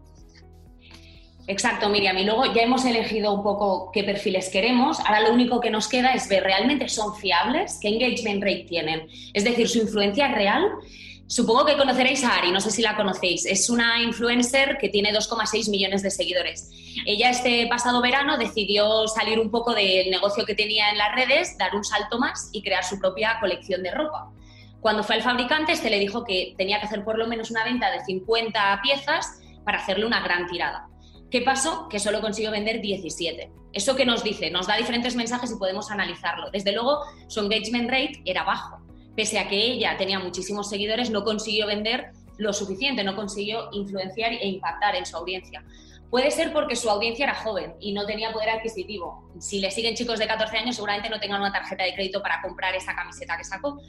Exacto, 1.48 1.88
Miriam. 1.88 2.18
Y 2.18 2.24
luego 2.24 2.52
ya 2.52 2.62
hemos 2.62 2.84
elegido 2.84 3.32
un 3.32 3.44
poco 3.44 3.92
qué 3.92 4.02
perfiles 4.02 4.48
queremos. 4.50 4.98
Ahora 5.00 5.20
lo 5.20 5.32
único 5.32 5.60
que 5.60 5.70
nos 5.70 5.88
queda 5.88 6.12
es 6.12 6.28
ver 6.28 6.42
realmente 6.42 6.88
son 6.88 7.14
fiables, 7.14 7.78
qué 7.80 7.88
engagement 7.88 8.42
rate 8.42 8.66
tienen. 8.68 9.06
Es 9.32 9.44
decir, 9.44 9.68
su 9.68 9.78
influencia 9.78 10.26
es 10.26 10.34
real 10.34 10.72
Supongo 11.28 11.64
que 11.64 11.76
conoceréis 11.76 12.22
a 12.22 12.36
Ari, 12.36 12.52
no 12.52 12.60
sé 12.60 12.70
si 12.70 12.82
la 12.82 12.94
conocéis. 12.94 13.46
Es 13.46 13.68
una 13.68 14.00
influencer 14.00 14.78
que 14.78 14.88
tiene 14.88 15.12
2,6 15.12 15.70
millones 15.70 16.02
de 16.02 16.10
seguidores. 16.10 16.70
Ella 17.04 17.30
este 17.30 17.66
pasado 17.66 18.00
verano 18.00 18.38
decidió 18.38 19.08
salir 19.08 19.40
un 19.40 19.50
poco 19.50 19.74
del 19.74 20.08
negocio 20.08 20.46
que 20.46 20.54
tenía 20.54 20.90
en 20.90 20.98
las 20.98 21.16
redes, 21.16 21.58
dar 21.58 21.74
un 21.74 21.82
salto 21.82 22.20
más 22.20 22.48
y 22.52 22.62
crear 22.62 22.84
su 22.84 23.00
propia 23.00 23.38
colección 23.40 23.82
de 23.82 23.90
ropa. 23.90 24.30
Cuando 24.80 25.02
fue 25.02 25.16
al 25.16 25.22
fabricante, 25.22 25.72
este 25.72 25.90
le 25.90 25.98
dijo 25.98 26.22
que 26.22 26.54
tenía 26.56 26.78
que 26.78 26.86
hacer 26.86 27.04
por 27.04 27.18
lo 27.18 27.26
menos 27.26 27.50
una 27.50 27.64
venta 27.64 27.90
de 27.90 28.04
50 28.04 28.80
piezas 28.84 29.40
para 29.64 29.78
hacerle 29.78 30.06
una 30.06 30.20
gran 30.20 30.46
tirada. 30.46 30.86
¿Qué 31.28 31.42
pasó? 31.42 31.88
Que 31.88 31.98
solo 31.98 32.20
consiguió 32.20 32.52
vender 32.52 32.80
17. 32.80 33.50
¿Eso 33.72 33.96
qué 33.96 34.06
nos 34.06 34.22
dice? 34.22 34.52
Nos 34.52 34.68
da 34.68 34.76
diferentes 34.76 35.16
mensajes 35.16 35.50
y 35.50 35.58
podemos 35.58 35.90
analizarlo. 35.90 36.50
Desde 36.52 36.70
luego, 36.70 37.00
su 37.26 37.40
engagement 37.40 37.90
rate 37.90 38.22
era 38.24 38.44
bajo 38.44 38.85
pese 39.16 39.38
a 39.38 39.48
que 39.48 39.56
ella 39.56 39.96
tenía 39.96 40.18
muchísimos 40.18 40.68
seguidores, 40.68 41.10
no 41.10 41.24
consiguió 41.24 41.66
vender 41.66 42.12
lo 42.38 42.52
suficiente, 42.52 43.02
no 43.02 43.16
consiguió 43.16 43.70
influenciar 43.72 44.32
e 44.32 44.46
impactar 44.46 44.94
en 44.94 45.06
su 45.06 45.16
audiencia. 45.16 45.64
Puede 46.10 46.30
ser 46.30 46.52
porque 46.52 46.76
su 46.76 46.88
audiencia 46.88 47.24
era 47.24 47.34
joven 47.34 47.74
y 47.80 47.92
no 47.92 48.06
tenía 48.06 48.32
poder 48.32 48.50
adquisitivo. 48.50 49.28
Si 49.40 49.58
le 49.58 49.70
siguen 49.70 49.96
chicos 49.96 50.18
de 50.18 50.26
14 50.26 50.58
años, 50.58 50.76
seguramente 50.76 51.08
no 51.08 51.18
tengan 51.18 51.40
una 51.40 51.52
tarjeta 51.52 51.82
de 51.84 51.94
crédito 51.94 52.22
para 52.22 52.40
comprar 52.42 52.74
esa 52.74 52.94
camiseta 52.94 53.36
que 53.36 53.44
sacó. 53.44 53.80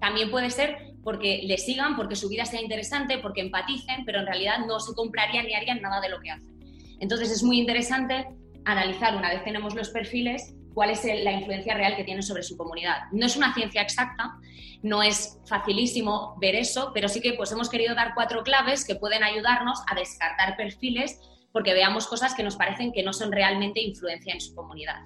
También 0.00 0.30
puede 0.30 0.50
ser 0.50 0.94
porque 1.02 1.42
le 1.44 1.58
sigan, 1.58 1.96
porque 1.96 2.16
su 2.16 2.28
vida 2.28 2.44
sea 2.44 2.60
interesante, 2.60 3.18
porque 3.18 3.40
empaticen, 3.40 4.04
pero 4.04 4.20
en 4.20 4.26
realidad 4.26 4.58
no 4.66 4.80
se 4.80 4.94
comprarían 4.94 5.46
ni 5.46 5.54
harían 5.54 5.80
nada 5.82 6.00
de 6.00 6.08
lo 6.08 6.20
que 6.20 6.30
hacen. 6.30 6.56
Entonces 7.00 7.30
es 7.30 7.42
muy 7.42 7.58
interesante 7.58 8.26
analizar, 8.64 9.16
una 9.16 9.30
vez 9.30 9.44
tenemos 9.44 9.74
los 9.74 9.90
perfiles, 9.90 10.54
cuál 10.76 10.90
es 10.90 11.02
la 11.24 11.32
influencia 11.32 11.72
real 11.72 11.96
que 11.96 12.04
tiene 12.04 12.20
sobre 12.20 12.42
su 12.42 12.54
comunidad. 12.54 13.04
No 13.10 13.24
es 13.24 13.34
una 13.34 13.54
ciencia 13.54 13.80
exacta, 13.80 14.36
no 14.82 15.02
es 15.02 15.40
facilísimo 15.46 16.36
ver 16.38 16.54
eso, 16.54 16.90
pero 16.92 17.08
sí 17.08 17.22
que 17.22 17.32
pues 17.32 17.50
hemos 17.50 17.70
querido 17.70 17.94
dar 17.94 18.12
cuatro 18.14 18.42
claves 18.42 18.84
que 18.84 18.94
pueden 18.94 19.24
ayudarnos 19.24 19.82
a 19.90 19.94
descartar 19.94 20.54
perfiles 20.54 21.18
porque 21.50 21.72
veamos 21.72 22.06
cosas 22.06 22.34
que 22.34 22.42
nos 22.42 22.56
parecen 22.56 22.92
que 22.92 23.02
no 23.02 23.14
son 23.14 23.32
realmente 23.32 23.80
influencia 23.80 24.34
en 24.34 24.40
su 24.42 24.54
comunidad. 24.54 25.00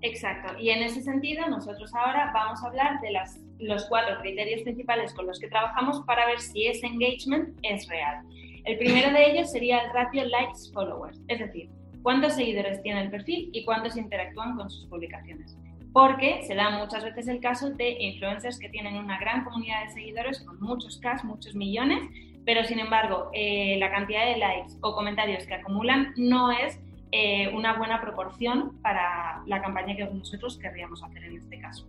Exacto. 0.00 0.58
Y 0.58 0.70
en 0.70 0.82
ese 0.82 1.00
sentido, 1.00 1.46
nosotros 1.46 1.94
ahora 1.94 2.32
vamos 2.34 2.60
a 2.64 2.66
hablar 2.66 3.00
de 3.02 3.12
las, 3.12 3.38
los 3.60 3.84
cuatro 3.84 4.18
criterios 4.20 4.62
principales 4.62 5.14
con 5.14 5.28
los 5.28 5.38
que 5.38 5.46
trabajamos 5.46 6.00
para 6.08 6.26
ver 6.26 6.40
si 6.40 6.66
ese 6.66 6.88
engagement 6.88 7.56
es 7.62 7.86
real. 7.86 8.24
El 8.64 8.78
primero 8.78 9.12
de 9.12 9.30
ellos 9.30 9.52
sería 9.52 9.78
el 9.78 9.92
ratio 9.92 10.24
likes 10.24 10.72
followers, 10.74 11.20
es 11.28 11.38
decir, 11.38 11.70
cuántos 12.02 12.34
seguidores 12.34 12.82
tiene 12.82 13.02
el 13.02 13.10
perfil 13.10 13.50
y 13.52 13.64
cuántos 13.64 13.96
interactúan 13.96 14.56
con 14.56 14.70
sus 14.70 14.86
publicaciones. 14.86 15.56
Porque 15.92 16.42
se 16.44 16.54
da 16.54 16.70
muchas 16.70 17.04
veces 17.04 17.28
el 17.28 17.40
caso 17.40 17.70
de 17.70 17.90
influencers 18.00 18.58
que 18.58 18.68
tienen 18.68 18.96
una 18.96 19.18
gran 19.18 19.44
comunidad 19.44 19.84
de 19.84 19.90
seguidores 19.90 20.40
con 20.40 20.60
muchos 20.60 20.98
K, 20.98 21.20
muchos 21.24 21.54
millones, 21.54 22.02
pero 22.44 22.64
sin 22.64 22.78
embargo 22.78 23.30
eh, 23.32 23.76
la 23.78 23.90
cantidad 23.90 24.26
de 24.26 24.38
likes 24.38 24.74
o 24.80 24.94
comentarios 24.94 25.46
que 25.46 25.54
acumulan 25.54 26.12
no 26.16 26.50
es 26.50 26.80
eh, 27.12 27.50
una 27.54 27.74
buena 27.74 28.00
proporción 28.00 28.80
para 28.80 29.42
la 29.46 29.60
campaña 29.60 29.94
que 29.94 30.04
nosotros 30.06 30.58
querríamos 30.58 31.02
hacer 31.02 31.24
en 31.24 31.36
este 31.36 31.60
caso. 31.60 31.86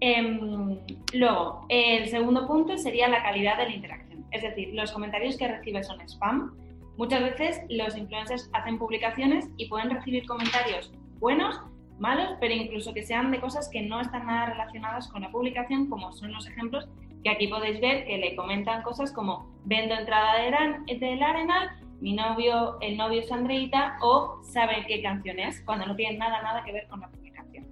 Em, 0.00 0.78
luego, 1.14 1.64
el 1.68 2.08
segundo 2.08 2.44
punto 2.48 2.76
sería 2.76 3.06
la 3.06 3.22
calidad 3.22 3.56
de 3.56 3.66
la 3.66 3.74
interacción. 3.76 4.26
Es 4.32 4.42
decir, 4.42 4.74
los 4.74 4.90
comentarios 4.90 5.36
que 5.36 5.46
recibes 5.46 5.86
son 5.86 6.00
spam, 6.00 6.56
Muchas 6.96 7.22
veces 7.22 7.62
los 7.68 7.96
influencers 7.96 8.50
hacen 8.52 8.78
publicaciones 8.78 9.48
y 9.56 9.68
pueden 9.68 9.90
recibir 9.90 10.26
comentarios 10.26 10.92
buenos, 11.18 11.60
malos, 11.98 12.36
pero 12.40 12.52
incluso 12.52 12.92
que 12.92 13.02
sean 13.02 13.30
de 13.30 13.40
cosas 13.40 13.68
que 13.70 13.82
no 13.82 14.00
están 14.00 14.26
nada 14.26 14.46
relacionadas 14.46 15.08
con 15.08 15.22
la 15.22 15.30
publicación, 15.30 15.88
como 15.88 16.12
son 16.12 16.32
los 16.32 16.46
ejemplos 16.46 16.88
que 17.22 17.30
aquí 17.30 17.46
podéis 17.46 17.80
ver 17.80 18.04
que 18.04 18.18
le 18.18 18.34
comentan 18.34 18.82
cosas 18.82 19.12
como 19.12 19.46
vendo 19.64 19.94
entrada 19.94 20.38
del 20.42 21.22
Arenal, 21.22 21.70
mi 22.00 22.14
novio, 22.14 22.78
el 22.80 22.96
novio 22.96 23.20
es 23.20 23.30
Andreita 23.30 23.96
o 24.02 24.40
sabe 24.42 24.84
qué 24.88 25.00
canción 25.02 25.38
es, 25.38 25.62
cuando 25.62 25.86
no 25.86 25.94
tienen 25.94 26.18
nada, 26.18 26.42
nada 26.42 26.64
que 26.64 26.72
ver 26.72 26.88
con 26.88 27.00
la 27.00 27.08
publicación. 27.08 27.68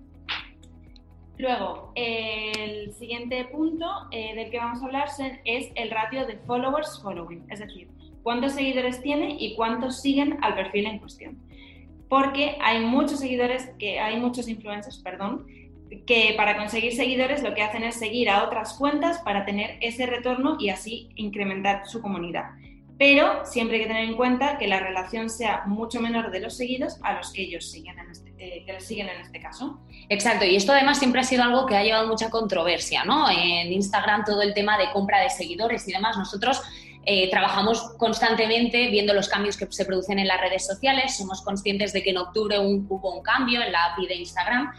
Luego, 1.37 1.91
el 1.97 2.93
siguiente 2.93 3.45
punto 3.47 3.87
eh, 4.13 4.37
del 4.37 4.51
que 4.51 4.59
vamos 4.59 4.81
a 4.83 4.87
hablar 4.87 5.09
es 5.45 5.73
el 5.75 5.91
ratio 5.91 6.27
de 6.27 6.37
followers 6.39 7.01
following, 7.03 7.45
es 7.51 7.59
decir, 7.59 7.89
cuántos 8.23 8.53
seguidores 8.53 9.03
tiene 9.03 9.37
y 9.39 9.55
cuántos 9.55 10.01
siguen 10.01 10.39
al 10.43 10.55
perfil 10.55 10.87
en 10.87 10.99
cuestión. 10.99 11.39
Porque 12.09 12.57
hay 12.61 12.85
muchos 12.85 13.21
seguidores, 13.21 13.71
que 13.79 14.01
hay 14.01 14.19
muchos 14.19 14.49
influencers, 14.49 14.99
perdón, 14.99 15.47
que 16.07 16.35
para 16.37 16.57
conseguir 16.57 16.95
seguidores 16.95 17.43
lo 17.43 17.55
que 17.55 17.63
hacen 17.63 17.83
es 17.85 17.97
seguir 17.97 18.31
a 18.31 18.45
otras 18.45 18.75
cuentas 18.75 19.19
para 19.19 19.45
tener 19.45 19.79
ese 19.81 20.07
retorno 20.07 20.57
y 20.59 20.71
así 20.71 21.11
incrementar 21.17 21.87
su 21.87 22.01
comunidad. 22.01 22.51
Pero 22.99 23.47
siempre 23.47 23.77
hay 23.77 23.83
que 23.85 23.89
tener 23.89 24.05
en 24.05 24.15
cuenta 24.15 24.59
que 24.59 24.69
la 24.69 24.79
relación 24.79 25.31
sea 25.31 25.63
mucho 25.67 26.03
menor 26.03 26.31
de 26.31 26.41
los 26.41 26.57
seguidos 26.57 26.99
a 27.03 27.15
los 27.15 27.33
que 27.33 27.43
ellos 27.43 27.71
siguen 27.71 27.99
en 27.99 28.11
este, 28.11 28.35
eh, 28.39 28.63
que 28.67 28.79
siguen 28.79 29.09
en 29.09 29.23
este 29.23 29.41
caso. 29.41 29.81
Exacto, 30.11 30.45
y 30.45 30.55
esto 30.55 30.73
además 30.73 30.99
siempre 30.99 31.23
ha 31.23 31.25
sido 31.25 31.43
algo 31.43 31.65
que 31.65 31.77
ha 31.77 31.83
llevado 31.83 32.07
mucha 32.09 32.29
controversia, 32.29 33.05
¿no? 33.05 33.31
En 33.31 33.73
Instagram 33.73 34.25
todo 34.27 34.43
el 34.43 34.53
tema 34.53 34.77
de 34.77 34.91
compra 34.93 35.23
de 35.23 35.31
seguidores 35.31 35.89
y 35.89 35.93
demás. 35.93 36.19
Nosotros 36.19 36.61
eh, 37.07 37.31
trabajamos 37.31 37.93
constantemente 37.97 38.89
viendo 38.91 39.15
los 39.15 39.29
cambios 39.29 39.57
que 39.57 39.67
se 39.71 39.85
producen 39.85 40.19
en 40.19 40.29
las 40.29 40.41
redes 40.41 40.67
sociales. 40.67 41.17
Somos 41.17 41.43
conscientes 41.43 41.93
de 41.93 42.03
que 42.03 42.11
en 42.11 42.19
octubre 42.19 42.59
hubo 42.59 43.15
un 43.15 43.23
cambio 43.23 43.63
en 43.63 43.73
la 43.73 43.87
API 43.87 44.07
de 44.07 44.15
Instagram 44.17 44.73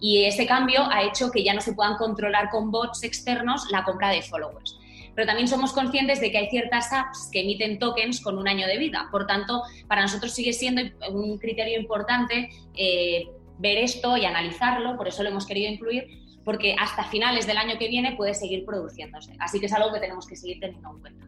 y 0.00 0.24
ese 0.24 0.46
cambio 0.46 0.82
ha 0.90 1.02
hecho 1.02 1.30
que 1.30 1.42
ya 1.42 1.54
no 1.54 1.60
se 1.60 1.72
puedan 1.72 1.96
controlar 1.96 2.50
con 2.50 2.70
bots 2.70 3.02
externos 3.02 3.66
la 3.70 3.84
compra 3.84 4.10
de 4.10 4.22
followers. 4.22 4.78
Pero 5.14 5.26
también 5.26 5.48
somos 5.48 5.72
conscientes 5.72 6.20
de 6.20 6.30
que 6.30 6.38
hay 6.38 6.48
ciertas 6.48 6.92
apps 6.92 7.28
que 7.32 7.40
emiten 7.40 7.78
tokens 7.78 8.20
con 8.20 8.38
un 8.38 8.46
año 8.46 8.68
de 8.68 8.78
vida. 8.78 9.08
Por 9.10 9.26
tanto, 9.26 9.62
para 9.88 10.02
nosotros 10.02 10.32
sigue 10.32 10.52
siendo 10.52 10.82
un 11.10 11.38
criterio 11.38 11.78
importante 11.78 12.50
eh, 12.76 13.24
ver 13.58 13.78
esto 13.78 14.16
y 14.16 14.24
analizarlo, 14.24 14.96
por 14.96 15.08
eso 15.08 15.24
lo 15.24 15.30
hemos 15.30 15.44
querido 15.44 15.72
incluir, 15.72 16.06
porque 16.44 16.76
hasta 16.78 17.02
finales 17.04 17.48
del 17.48 17.56
año 17.56 17.78
que 17.78 17.88
viene 17.88 18.14
puede 18.16 18.34
seguir 18.34 18.64
produciéndose. 18.64 19.34
Así 19.40 19.58
que 19.58 19.66
es 19.66 19.72
algo 19.72 19.92
que 19.92 19.98
tenemos 19.98 20.26
que 20.26 20.36
seguir 20.36 20.60
teniendo 20.60 20.88
en 20.90 21.00
cuenta. 21.00 21.27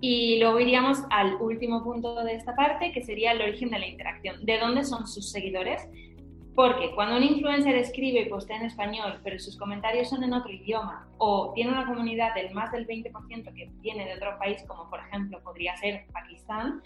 Y 0.00 0.38
luego 0.38 0.60
iríamos 0.60 0.98
al 1.10 1.34
último 1.36 1.84
punto 1.84 2.24
de 2.24 2.34
esta 2.34 2.54
parte, 2.54 2.92
que 2.92 3.02
sería 3.02 3.32
el 3.32 3.42
origen 3.42 3.70
de 3.70 3.78
la 3.78 3.86
interacción. 3.86 4.44
¿De 4.44 4.58
dónde 4.58 4.84
son 4.84 5.06
sus 5.06 5.30
seguidores? 5.30 5.88
Porque 6.54 6.92
cuando 6.94 7.16
un 7.16 7.22
influencer 7.22 7.74
escribe 7.76 8.22
y 8.22 8.28
postea 8.28 8.56
en 8.56 8.66
español, 8.66 9.20
pero 9.22 9.38
sus 9.38 9.56
comentarios 9.56 10.08
son 10.08 10.24
en 10.24 10.32
otro 10.32 10.50
idioma, 10.50 11.08
o 11.18 11.52
tiene 11.54 11.70
una 11.70 11.86
comunidad 11.86 12.34
del 12.34 12.52
más 12.52 12.72
del 12.72 12.86
20% 12.86 13.54
que 13.54 13.70
viene 13.80 14.06
de 14.06 14.14
otro 14.14 14.38
país, 14.38 14.62
como 14.66 14.88
por 14.90 15.00
ejemplo 15.00 15.40
podría 15.42 15.76
ser 15.76 16.06
Pakistán, 16.12 16.82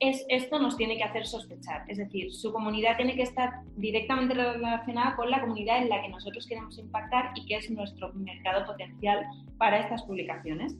es, 0.00 0.24
esto 0.28 0.58
nos 0.58 0.76
tiene 0.76 0.96
que 0.96 1.04
hacer 1.04 1.26
sospechar. 1.26 1.84
Es 1.88 1.98
decir, 1.98 2.32
su 2.32 2.52
comunidad 2.52 2.96
tiene 2.96 3.16
que 3.16 3.22
estar 3.22 3.50
directamente 3.76 4.34
relacionada 4.34 5.16
con 5.16 5.30
la 5.30 5.40
comunidad 5.40 5.78
en 5.78 5.88
la 5.88 6.00
que 6.02 6.08
nosotros 6.08 6.46
queremos 6.46 6.78
impactar 6.78 7.32
y 7.34 7.46
que 7.46 7.56
es 7.56 7.70
nuestro 7.70 8.12
mercado 8.14 8.64
potencial 8.64 9.26
para 9.58 9.80
estas 9.80 10.04
publicaciones. 10.04 10.76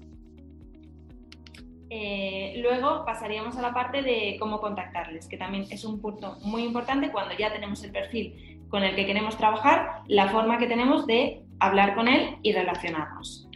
Eh, 1.91 2.61
luego 2.63 3.05
pasaríamos 3.05 3.57
a 3.57 3.63
la 3.63 3.73
parte 3.73 4.03
de 4.03 4.37
cómo 4.39 4.61
contactarles, 4.61 5.27
que 5.27 5.37
también 5.37 5.67
es 5.71 5.85
un 5.85 6.01
punto 6.01 6.37
muy 6.43 6.63
importante 6.63 7.11
cuando 7.11 7.35
ya 7.37 7.53
tenemos 7.53 7.83
el 7.83 7.93
perfil 7.93 8.59
con 8.69 8.85
el 8.85 8.95
que 8.95 9.07
queremos 9.07 9.37
trabajar, 9.39 10.03
la 10.07 10.29
forma 10.29 10.59
que 10.59 10.67
tenemos 10.67 11.07
de 11.07 11.43
hablar 11.59 11.95
con 11.95 12.09
él 12.09 12.37
y 12.43 12.53
relacionarnos. 12.53 13.49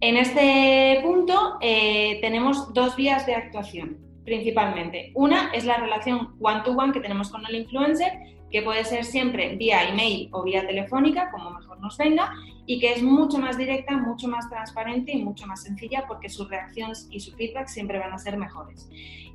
En 0.00 0.16
este 0.16 1.00
punto 1.02 1.56
eh, 1.60 2.18
tenemos 2.20 2.74
dos 2.74 2.96
vías 2.96 3.24
de 3.26 3.34
actuación 3.34 3.98
principalmente. 4.24 5.12
Una 5.14 5.50
es 5.52 5.64
la 5.64 5.76
relación 5.76 6.34
one-to-one 6.40 6.92
que 6.92 7.00
tenemos 7.00 7.30
con 7.30 7.44
el 7.46 7.56
influencer, 7.56 8.12
que 8.50 8.62
puede 8.62 8.84
ser 8.84 9.04
siempre 9.04 9.56
vía 9.56 9.88
email 9.88 10.28
o 10.32 10.44
vía 10.44 10.66
telefónica, 10.66 11.30
como 11.30 11.50
mejor 11.50 11.80
nos 11.80 11.98
venga, 11.98 12.32
y 12.66 12.78
que 12.78 12.92
es 12.92 13.02
mucho 13.02 13.38
más 13.38 13.58
directa, 13.58 13.96
mucho 13.96 14.28
más 14.28 14.48
transparente 14.48 15.12
y 15.12 15.22
mucho 15.22 15.46
más 15.46 15.62
sencilla 15.64 16.04
porque 16.06 16.28
sus 16.28 16.48
reacciones 16.48 17.08
y 17.10 17.20
su 17.20 17.34
feedback 17.34 17.66
siempre 17.66 17.98
van 17.98 18.12
a 18.12 18.18
ser 18.18 18.36
mejores. 18.36 18.88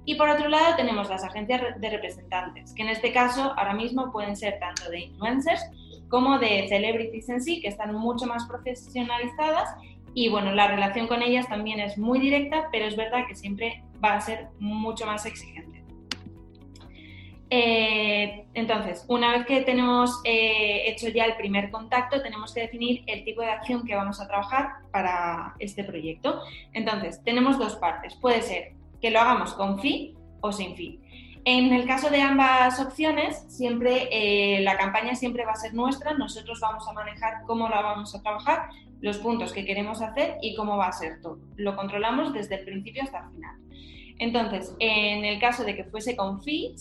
Y 0.06 0.16
por 0.16 0.30
otro 0.30 0.48
lado 0.48 0.76
tenemos 0.78 1.10
las 1.10 1.24
agencias 1.24 1.80
de 1.80 1.90
representantes, 1.90 2.74
que 2.74 2.82
en 2.82 2.90
este 2.90 3.12
caso 3.12 3.54
ahora 3.58 3.74
mismo 3.74 4.12
pueden 4.12 4.36
ser 4.36 4.58
tanto 4.60 4.90
de 4.90 5.02
influencers 5.02 5.62
como 6.08 6.40
de 6.40 6.68
celebrities 6.68 7.30
en 7.30 7.42
sí, 7.42 7.62
que 7.62 7.68
están 7.68 7.94
mucho 7.94 8.26
más 8.26 8.46
profesionalizadas 8.48 9.70
y 10.14 10.30
bueno, 10.30 10.54
la 10.54 10.68
relación 10.68 11.08
con 11.08 11.22
ellas 11.22 11.48
también 11.48 11.80
es 11.80 11.98
muy 11.98 12.20
directa, 12.20 12.70
pero 12.72 12.86
es 12.86 12.96
verdad 12.96 13.28
que 13.28 13.36
siempre 13.36 13.84
va 14.04 14.16
a 14.16 14.22
ser 14.22 14.48
mucho 14.60 15.06
más 15.06 15.26
exigente. 15.26 15.84
Eh, 17.52 18.46
entonces, 18.54 19.06
una 19.08 19.32
vez 19.32 19.46
que 19.48 19.62
tenemos 19.62 20.22
eh, 20.24 20.84
hecho 20.86 21.10
ya 21.10 21.26
el 21.26 21.36
primer 21.36 21.72
contacto, 21.72 22.22
tenemos 22.22 22.54
que 22.54 22.62
definir 22.62 23.04
el 23.08 23.24
tipo 23.24 23.42
de 23.42 23.50
acción 23.50 23.86
que 23.86 23.96
vamos 23.96 24.22
a 24.22 24.28
trabajar 24.28 24.70
para 24.92 25.56
este 25.60 25.84
proyecto. 25.84 26.42
Entonces, 26.74 27.24
tenemos 27.24 27.58
dos 27.58 27.76
partes. 27.78 28.16
Puede 28.16 28.42
ser 28.44 28.74
que 29.02 29.10
lo 29.10 29.20
hagamos 29.20 29.54
con 29.54 29.80
fee 29.80 30.16
o 30.42 30.52
sin 30.52 30.76
fee. 30.76 31.00
En 31.52 31.74
el 31.74 31.88
caso 31.88 32.12
de 32.12 32.22
ambas 32.22 32.80
opciones, 32.80 33.44
siempre 33.48 34.08
eh, 34.12 34.62
la 34.62 34.78
campaña 34.78 35.16
siempre 35.16 35.48
va 35.48 35.54
a 35.54 35.56
ser 35.56 35.74
nuestra. 35.74 36.14
Nosotros 36.14 36.60
vamos 36.60 36.88
a 36.88 36.94
manejar 36.94 37.42
cómo 37.48 37.68
la 37.68 37.82
vamos 37.82 38.14
a 38.14 38.22
trabajar, 38.22 38.70
los 39.02 39.18
puntos 39.18 39.52
que 39.52 39.66
queremos 39.66 40.00
hacer 40.04 40.38
y 40.44 40.56
cómo 40.56 40.78
va 40.78 40.90
a 40.90 40.92
ser 40.92 41.20
todo. 41.24 41.40
Lo 41.56 41.76
controlamos 41.76 42.34
desde 42.34 42.60
el 42.60 42.66
principio 42.66 43.02
hasta 43.02 43.24
el 43.26 43.32
final. 43.32 43.56
Entonces, 44.20 44.76
en 44.78 45.26
el 45.26 45.40
caso 45.40 45.64
de 45.64 45.76
que 45.76 45.86
fuese 45.86 46.16
con 46.16 46.40
sí 46.44 46.76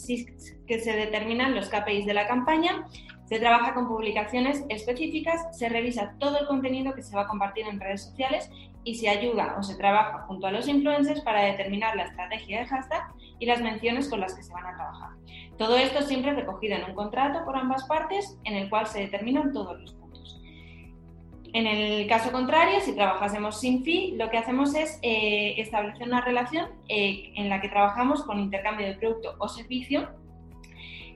que 0.67 0.81
se 0.81 0.93
determinan 0.93 1.55
los 1.55 1.71
KPIs 1.71 2.05
de 2.05 2.13
la 2.13 2.29
campaña, 2.29 2.87
se 3.25 3.39
trabaja 3.39 3.73
con 3.73 3.89
publicaciones 3.89 4.67
específicas, 4.69 5.47
se 5.59 5.71
revisa 5.71 6.15
todo 6.19 6.41
el 6.41 6.47
contenido 6.47 6.95
que 6.95 7.03
se 7.03 7.17
va 7.17 7.23
a 7.23 7.27
compartir 7.27 7.67
en 7.67 7.81
redes 7.81 8.03
sociales 8.05 8.51
y 8.85 8.95
se 8.95 9.09
ayuda 9.09 9.57
o 9.59 9.63
se 9.63 9.77
trabaja 9.77 10.25
junto 10.27 10.47
a 10.47 10.51
los 10.51 10.69
influencers 10.69 11.21
para 11.21 11.43
determinar 11.43 11.97
la 11.97 12.05
estrategia 12.05 12.61
de 12.61 12.67
hashtag 12.67 13.13
y 13.39 13.47
las 13.47 13.61
menciones 13.61 14.09
con 14.09 14.21
las 14.21 14.35
que 14.35 14.43
se 14.43 14.53
van 14.53 14.67
a 14.67 14.75
trabajar. 14.75 15.11
Todo 15.57 15.77
esto 15.77 16.03
siempre 16.03 16.35
recogido 16.35 16.77
en 16.77 16.85
un 16.85 16.95
contrato 16.95 17.45
por 17.45 17.57
ambas 17.57 17.85
partes 17.85 18.39
en 18.45 18.55
el 18.55 18.71
cual 18.71 18.87
se 18.87 19.01
determinan 19.01 19.53
todos 19.53 19.81
los 19.81 19.93
puntos. 19.93 20.41
En 21.53 21.67
el 21.67 22.07
caso 22.07 22.31
contrario, 22.31 22.81
si 22.81 22.95
trabajásemos 22.95 23.59
sin 23.59 23.83
fee, 23.83 24.15
lo 24.17 24.31
que 24.31 24.39
hacemos 24.39 24.75
es 24.75 24.99
eh, 25.03 25.55
establecer 25.59 26.07
una 26.07 26.21
relación 26.21 26.69
eh, 26.89 27.33
en 27.37 27.49
la 27.49 27.61
que 27.61 27.69
trabajamos 27.69 28.23
con 28.25 28.39
intercambio 28.39 28.87
de 28.87 28.95
producto 28.95 29.35
o 29.39 29.49
servicio 29.49 30.09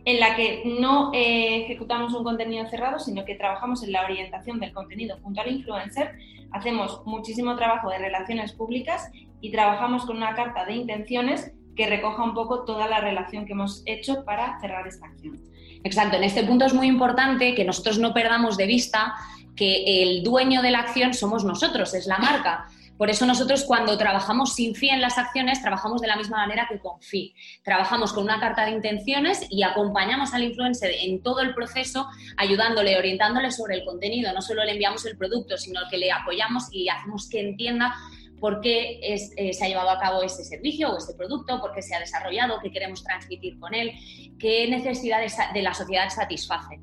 en 0.04 0.19
la 0.19 0.35
que 0.35 0.62
no 0.81 1.12
eh, 1.14 1.62
ejecutamos 1.64 2.12
un 2.14 2.25
contenido 2.25 2.66
cerrado, 2.69 2.99
sino 2.99 3.25
que 3.25 3.37
trabajamos 3.37 3.83
en 3.85 3.92
la 3.92 4.04
orientación 4.04 4.59
del 4.59 4.73
contenido 4.73 5.16
junto 5.23 5.40
al 5.40 5.52
influencer, 5.52 6.19
hacemos 6.52 7.02
muchísimo 7.04 7.56
trabajo 7.56 7.90
de 7.90 7.99
relaciones 7.99 8.52
públicas 8.52 9.11
y 9.40 9.50
trabajamos 9.50 10.04
con 10.04 10.16
una 10.16 10.35
carta 10.35 10.64
de 10.64 10.75
intenciones 10.75 11.52
que 11.76 11.87
recoja 11.87 12.23
un 12.23 12.35
poco 12.35 12.64
toda 12.64 12.87
la 12.88 13.00
relación 13.00 13.47
que 13.47 13.52
hemos 13.52 13.82
hecho 13.87 14.25
para 14.25 14.61
cerrar 14.61 14.87
esta 14.87 15.06
acción. 15.06 15.40
Exacto, 15.85 16.16
en 16.16 16.25
este 16.25 16.44
punto 16.44 16.64
es 16.64 16.75
muy 16.75 16.87
importante 16.87 17.54
que 17.54 17.64
nosotros 17.64 17.99
no 17.99 18.14
perdamos 18.14 18.56
de 18.56 18.66
vista 18.66 19.14
que 19.56 20.02
el 20.02 20.23
dueño 20.23 20.62
de 20.62 20.71
la 20.71 20.80
acción 20.80 21.14
somos 21.14 21.44
nosotros, 21.44 21.94
es 21.94 22.06
la 22.06 22.18
marca. 22.18 22.68
Por 23.02 23.11
eso 23.11 23.26
nosotros 23.26 23.64
cuando 23.64 23.99
trabajamos 23.99 24.54
sin 24.54 24.76
fee 24.76 24.90
en 24.90 25.00
las 25.00 25.18
acciones, 25.18 25.61
trabajamos 25.61 26.00
de 26.00 26.06
la 26.06 26.14
misma 26.14 26.37
manera 26.37 26.68
que 26.71 26.78
con 26.78 27.02
fee. 27.02 27.35
Trabajamos 27.64 28.12
con 28.12 28.23
una 28.23 28.38
carta 28.38 28.64
de 28.64 28.71
intenciones 28.71 29.44
y 29.50 29.64
acompañamos 29.64 30.32
al 30.35 30.44
influencer 30.44 30.92
en 31.00 31.21
todo 31.21 31.40
el 31.40 31.52
proceso, 31.52 32.06
ayudándole, 32.37 32.97
orientándole 32.97 33.50
sobre 33.50 33.75
el 33.75 33.85
contenido. 33.85 34.32
No 34.32 34.40
solo 34.40 34.62
le 34.62 34.75
enviamos 34.75 35.04
el 35.04 35.16
producto, 35.16 35.58
sino 35.58 35.80
que 35.91 35.99
le 35.99 36.12
apoyamos 36.12 36.69
y 36.71 36.88
hacemos 36.88 37.28
que 37.28 37.41
entienda 37.41 37.93
por 38.38 38.60
qué 38.60 39.00
eh, 39.02 39.52
se 39.52 39.65
ha 39.65 39.67
llevado 39.67 39.91
a 39.91 39.99
cabo 39.99 40.23
este 40.23 40.45
servicio 40.45 40.93
o 40.93 40.99
este 40.99 41.15
producto, 41.15 41.60
por 41.60 41.73
qué 41.73 41.82
se 41.82 41.97
ha 41.97 41.99
desarrollado, 41.99 42.60
qué 42.62 42.71
queremos 42.71 43.02
transmitir 43.02 43.58
con 43.58 43.75
él, 43.75 43.95
qué 44.38 44.69
necesidades 44.69 45.34
de 45.52 45.62
la 45.62 45.75
sociedad 45.75 46.08
satisface. 46.08 46.78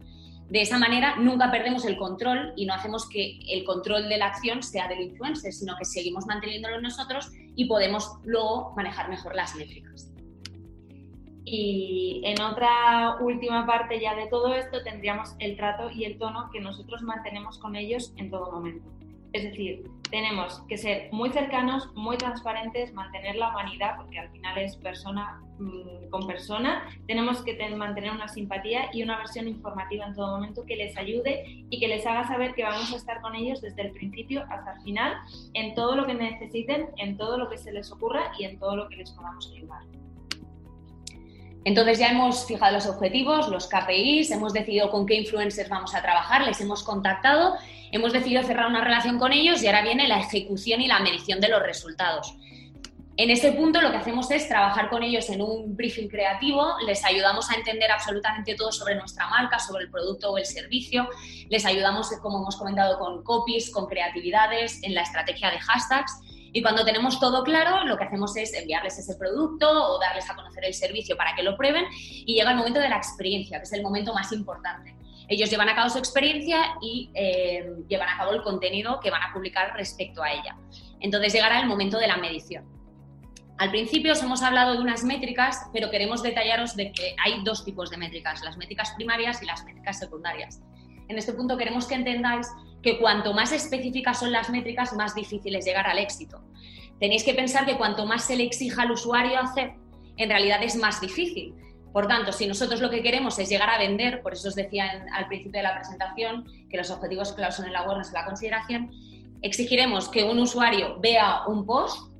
De 0.49 0.61
esa 0.61 0.79
manera 0.79 1.15
nunca 1.17 1.51
perdemos 1.51 1.85
el 1.85 1.95
control 1.95 2.53
y 2.55 2.65
no 2.65 2.73
hacemos 2.73 3.07
que 3.07 3.39
el 3.49 3.63
control 3.65 4.09
de 4.09 4.17
la 4.17 4.27
acción 4.27 4.63
sea 4.63 4.87
del 4.87 5.01
influencer, 5.01 5.53
sino 5.53 5.75
que 5.77 5.85
seguimos 5.85 6.25
manteniéndolo 6.25 6.81
nosotros 6.81 7.31
y 7.55 7.65
podemos 7.65 8.17
luego 8.23 8.73
manejar 8.75 9.09
mejor 9.09 9.35
las 9.35 9.55
métricas. 9.55 10.11
Y 11.45 12.21
en 12.25 12.41
otra 12.41 13.17
última 13.21 13.65
parte 13.65 13.99
ya 13.99 14.15
de 14.15 14.27
todo 14.27 14.53
esto 14.53 14.83
tendríamos 14.83 15.35
el 15.39 15.55
trato 15.55 15.89
y 15.91 16.05
el 16.05 16.17
tono 16.17 16.49
que 16.51 16.59
nosotros 16.59 17.01
mantenemos 17.03 17.59
con 17.59 17.75
ellos 17.75 18.13
en 18.17 18.31
todo 18.31 18.51
momento. 18.51 18.89
Es 19.31 19.43
decir, 19.43 19.83
tenemos 20.09 20.61
que 20.67 20.77
ser 20.77 21.09
muy 21.11 21.29
cercanos, 21.29 21.87
muy 21.93 22.17
transparentes, 22.17 22.93
mantener 22.93 23.35
la 23.35 23.49
humanidad, 23.49 23.95
porque 23.97 24.17
al 24.17 24.29
final 24.31 24.57
es 24.57 24.75
persona 24.77 25.39
mm, 25.59 26.09
con 26.09 26.25
persona. 26.25 26.89
Tenemos 27.07 27.43
que 27.43 27.55
mantener 27.75 28.11
una 28.11 28.27
simpatía 28.27 28.89
y 28.91 29.03
una 29.03 29.17
versión 29.17 29.47
informativa 29.47 30.05
en 30.05 30.15
todo 30.15 30.35
momento 30.35 30.65
que 30.65 30.75
les 30.75 30.97
ayude 30.97 31.43
y 31.69 31.79
que 31.79 31.87
les 31.87 32.05
haga 32.07 32.27
saber 32.27 32.55
que 32.55 32.63
vamos 32.63 32.91
a 32.91 32.95
estar 32.95 33.21
con 33.21 33.35
ellos 33.35 33.61
desde 33.61 33.83
el 33.83 33.91
principio 33.91 34.43
hasta 34.49 34.73
el 34.73 34.81
final, 34.81 35.13
en 35.53 35.75
todo 35.75 35.95
lo 35.95 36.07
que 36.07 36.15
necesiten, 36.15 36.89
en 36.97 37.15
todo 37.15 37.37
lo 37.37 37.49
que 37.49 37.57
se 37.59 37.71
les 37.71 37.91
ocurra 37.91 38.31
y 38.39 38.45
en 38.45 38.57
todo 38.57 38.75
lo 38.75 38.89
que 38.89 38.97
les 38.97 39.11
podamos 39.11 39.51
ayudar. 39.53 39.83
Entonces 41.65 41.99
ya 41.99 42.09
hemos 42.09 42.47
fijado 42.47 42.73
los 42.73 42.87
objetivos, 42.87 43.49
los 43.49 43.67
KPIs, 43.67 44.31
hemos 44.31 44.53
decidido 44.53 44.89
con 44.89 45.05
qué 45.05 45.15
influencers 45.15 45.69
vamos 45.69 45.93
a 45.93 46.01
trabajar, 46.01 46.41
les 46.47 46.59
hemos 46.61 46.83
contactado, 46.83 47.57
hemos 47.91 48.13
decidido 48.13 48.43
cerrar 48.43 48.67
una 48.67 48.83
relación 48.83 49.19
con 49.19 49.31
ellos 49.31 49.61
y 49.63 49.67
ahora 49.67 49.81
viene 49.81 50.07
la 50.07 50.19
ejecución 50.19 50.81
y 50.81 50.87
la 50.87 50.99
medición 50.99 51.39
de 51.39 51.49
los 51.49 51.61
resultados. 51.61 52.35
En 53.17 53.29
este 53.29 53.51
punto 53.51 53.81
lo 53.81 53.91
que 53.91 53.97
hacemos 53.97 54.31
es 54.31 54.47
trabajar 54.47 54.89
con 54.89 55.03
ellos 55.03 55.29
en 55.29 55.41
un 55.41 55.75
briefing 55.75 56.07
creativo, 56.07 56.65
les 56.85 57.03
ayudamos 57.03 57.49
a 57.49 57.55
entender 57.55 57.91
absolutamente 57.91 58.55
todo 58.55 58.71
sobre 58.71 58.95
nuestra 58.95 59.27
marca, 59.27 59.59
sobre 59.59 59.83
el 59.83 59.91
producto 59.91 60.31
o 60.31 60.37
el 60.37 60.45
servicio, 60.45 61.09
les 61.49 61.65
ayudamos, 61.65 62.09
como 62.21 62.37
hemos 62.37 62.55
comentado, 62.55 62.97
con 62.97 63.21
copies, 63.23 63.71
con 63.71 63.87
creatividades, 63.87 64.81
en 64.83 64.95
la 64.95 65.01
estrategia 65.01 65.51
de 65.51 65.59
hashtags 65.59 66.13
y 66.51 66.61
cuando 66.61 66.83
tenemos 66.83 67.19
todo 67.19 67.43
claro, 67.43 67.85
lo 67.85 67.97
que 67.97 68.05
hacemos 68.05 68.35
es 68.35 68.53
enviarles 68.53 68.97
ese 68.97 69.15
producto 69.15 69.69
o 69.69 69.99
darles 69.99 70.29
a 70.29 70.35
conocer 70.35 70.65
el 70.65 70.73
servicio 70.73 71.15
para 71.15 71.35
que 71.35 71.43
lo 71.43 71.55
prueben 71.55 71.85
y 71.91 72.35
llega 72.35 72.51
el 72.51 72.57
momento 72.57 72.79
de 72.79 72.89
la 72.89 72.97
experiencia, 72.97 73.59
que 73.59 73.63
es 73.63 73.73
el 73.73 73.83
momento 73.83 74.13
más 74.13 74.31
importante. 74.31 74.95
Ellos 75.29 75.49
llevan 75.49 75.69
a 75.69 75.75
cabo 75.75 75.89
su 75.89 75.99
experiencia 75.99 76.75
y 76.81 77.11
eh, 77.13 77.71
llevan 77.87 78.09
a 78.09 78.17
cabo 78.17 78.31
el 78.31 78.41
contenido 78.41 78.99
que 78.99 79.11
van 79.11 79.21
a 79.21 79.31
publicar 79.31 79.73
respecto 79.75 80.23
a 80.23 80.31
ella. 80.31 80.57
Entonces 80.99 81.31
llegará 81.33 81.59
el 81.59 81.67
momento 81.67 81.99
de 81.99 82.07
la 82.07 82.17
medición. 82.17 82.65
Al 83.59 83.71
principio 83.71 84.13
os 84.13 84.23
hemos 84.23 84.41
hablado 84.41 84.73
de 84.73 84.79
unas 84.79 85.03
métricas, 85.03 85.69
pero 85.71 85.91
queremos 85.91 86.23
detallaros 86.23 86.75
de 86.75 86.91
que 86.91 87.15
hay 87.23 87.43
dos 87.43 87.63
tipos 87.63 87.89
de 87.89 87.97
métricas, 87.97 88.41
las 88.41 88.57
métricas 88.57 88.91
primarias 88.95 89.43
y 89.43 89.45
las 89.45 89.63
métricas 89.65 89.99
secundarias. 89.99 90.61
En 91.09 91.17
este 91.17 91.33
punto 91.33 91.57
queremos 91.57 91.85
que 91.85 91.95
entendáis 91.95 92.47
que 92.81 92.97
cuanto 92.97 93.33
más 93.33 93.51
específicas 93.51 94.19
son 94.19 94.31
las 94.31 94.49
métricas, 94.49 94.93
más 94.93 95.13
difícil 95.13 95.55
es 95.55 95.65
llegar 95.65 95.87
al 95.87 95.99
éxito. 95.99 96.41
Tenéis 96.99 97.23
que 97.23 97.33
pensar 97.33 97.65
que 97.65 97.77
cuanto 97.77 98.05
más 98.05 98.23
se 98.23 98.35
le 98.35 98.43
exija 98.43 98.83
al 98.83 98.91
usuario 98.91 99.39
hacer, 99.39 99.73
en 100.17 100.29
realidad 100.29 100.63
es 100.63 100.75
más 100.75 101.01
difícil. 101.01 101.53
Por 101.93 102.07
tanto, 102.07 102.31
si 102.31 102.45
nosotros 102.45 102.81
lo 102.81 102.89
que 102.89 103.01
queremos 103.01 103.39
es 103.39 103.49
llegar 103.49 103.69
a 103.69 103.77
vender, 103.77 104.21
por 104.21 104.33
eso 104.33 104.49
os 104.49 104.55
decía 104.55 105.07
al 105.13 105.27
principio 105.27 105.59
de 105.59 105.63
la 105.63 105.75
presentación 105.75 106.45
que 106.69 106.77
los 106.77 106.91
objetivos 106.91 107.33
claros 107.33 107.55
son 107.55 107.65
el 107.65 107.75
awareness 107.75 108.11
la 108.11 108.25
consideración, 108.25 108.91
exigiremos 109.41 110.09
que 110.09 110.23
un 110.23 110.39
usuario 110.39 110.99
vea 110.99 111.47
un 111.47 111.65
post, 111.65 112.11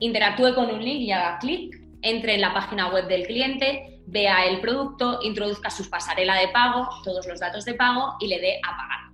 interactúe 0.00 0.54
con 0.54 0.70
un 0.70 0.84
link 0.84 1.00
y 1.00 1.12
haga 1.12 1.38
clic, 1.38 1.80
entre 2.02 2.34
en 2.34 2.40
la 2.40 2.52
página 2.52 2.88
web 2.88 3.06
del 3.06 3.26
cliente, 3.26 4.00
vea 4.06 4.46
el 4.46 4.60
producto, 4.60 5.20
introduzca 5.22 5.70
su 5.70 5.88
pasarela 5.88 6.36
de 6.36 6.48
pago, 6.48 6.88
todos 7.04 7.26
los 7.26 7.40
datos 7.40 7.64
de 7.64 7.74
pago 7.74 8.14
y 8.20 8.28
le 8.28 8.40
dé 8.40 8.60
a 8.62 8.76
pagar. 8.76 9.06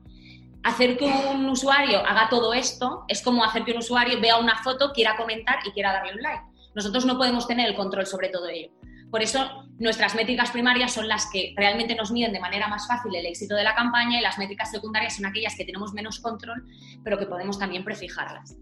Hacer 0.65 0.97
que 0.97 1.05
un 1.05 1.49
usuario 1.49 1.99
haga 2.07 2.29
todo 2.29 2.55
esto 2.55 3.05
es 3.09 3.21
como 3.23 3.43
hacer 3.43 3.65
que 3.65 3.73
un 3.73 3.79
usuario 3.79 4.21
vea 4.21 4.39
una 4.39 4.63
foto, 4.63 4.93
quiera 4.93 5.17
comentar 5.17 5.59
y 5.65 5.73
quiera 5.73 5.93
darle 5.93 6.15
un 6.15 6.23
like. 6.23 6.43
Nosotros 6.75 7.05
no 7.05 7.19
podemos 7.19 7.47
tener 7.47 7.69
el 7.69 7.75
control 7.75 8.07
sobre 8.07 8.29
todo 8.29 8.49
ello. 8.49 8.71
Por 9.13 9.23
eso 9.23 9.67
nuestras 9.79 10.15
métricas 10.15 10.51
primarias 10.53 10.95
son 10.95 11.07
las 11.07 11.29
que 11.31 11.53
realmente 11.55 11.95
nos 11.95 12.11
miden 12.11 12.33
de 12.33 12.41
manera 12.41 12.67
más 12.69 12.89
fácil 12.89 13.15
el 13.15 13.27
éxito 13.27 13.55
de 13.55 13.63
la 13.63 13.75
campaña 13.75 14.19
y 14.19 14.23
las 14.23 14.39
métricas 14.39 14.71
secundarias 14.71 15.17
son 15.17 15.27
aquellas 15.27 15.55
que 15.55 15.67
tenemos 15.67 15.93
menos 15.93 16.19
control, 16.19 16.65
pero 17.05 17.19
que 17.19 17.27
podemos 17.27 17.59
también 17.59 17.85
prefijarlas. 17.85 18.57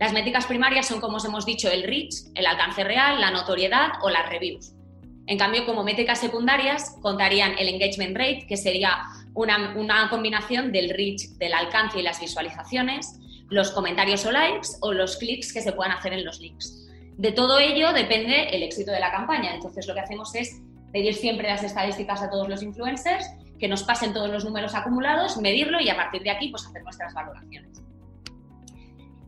Las 0.00 0.14
métricas 0.14 0.46
primarias 0.46 0.86
son, 0.86 1.02
como 1.02 1.18
os 1.18 1.24
hemos 1.26 1.44
dicho, 1.44 1.70
el 1.70 1.82
reach, 1.82 2.14
el 2.34 2.46
alcance 2.46 2.82
real, 2.82 3.20
la 3.20 3.30
notoriedad 3.30 3.90
o 4.00 4.08
las 4.08 4.26
reviews. 4.30 4.72
En 5.26 5.36
cambio, 5.36 5.66
como 5.66 5.84
métricas 5.84 6.18
secundarias, 6.18 6.96
contarían 7.02 7.58
el 7.58 7.68
engagement 7.68 8.16
rate, 8.16 8.46
que 8.48 8.56
sería 8.56 9.02
una, 9.34 10.08
combinación 10.08 10.72
del 10.72 10.88
reach, 10.90 11.28
del 11.36 11.52
alcance 11.52 12.00
y 12.00 12.02
las 12.02 12.22
visualizaciones, 12.22 13.20
los 13.50 13.70
comentarios 13.70 14.24
o 14.24 14.32
likes 14.32 14.68
o 14.80 14.94
los 14.94 15.18
clics 15.18 15.52
que 15.52 15.60
se 15.60 15.72
puedan 15.72 15.92
hacer 15.92 16.14
en 16.14 16.24
los 16.24 16.40
links. 16.40 16.88
De 17.16 17.32
todo 17.32 17.58
ello 17.58 17.92
depende 17.92 18.48
el 18.50 18.62
éxito 18.62 18.90
de 18.92 19.00
la 19.00 19.10
campaña. 19.10 19.54
Entonces 19.54 19.86
lo 19.86 19.94
que 19.94 20.00
hacemos 20.00 20.34
es 20.34 20.60
pedir 20.92 21.14
siempre 21.14 21.48
las 21.48 21.62
estadísticas 21.62 22.22
a 22.22 22.30
todos 22.30 22.48
los 22.48 22.62
influencers, 22.62 23.26
que 23.58 23.68
nos 23.68 23.82
pasen 23.82 24.12
todos 24.12 24.30
los 24.30 24.44
números 24.44 24.74
acumulados, 24.74 25.36
medirlo 25.38 25.80
y 25.80 25.88
a 25.88 25.96
partir 25.96 26.22
de 26.22 26.30
aquí 26.30 26.48
pues 26.48 26.66
hacer 26.66 26.82
nuestras 26.82 27.14
valoraciones. 27.14 27.82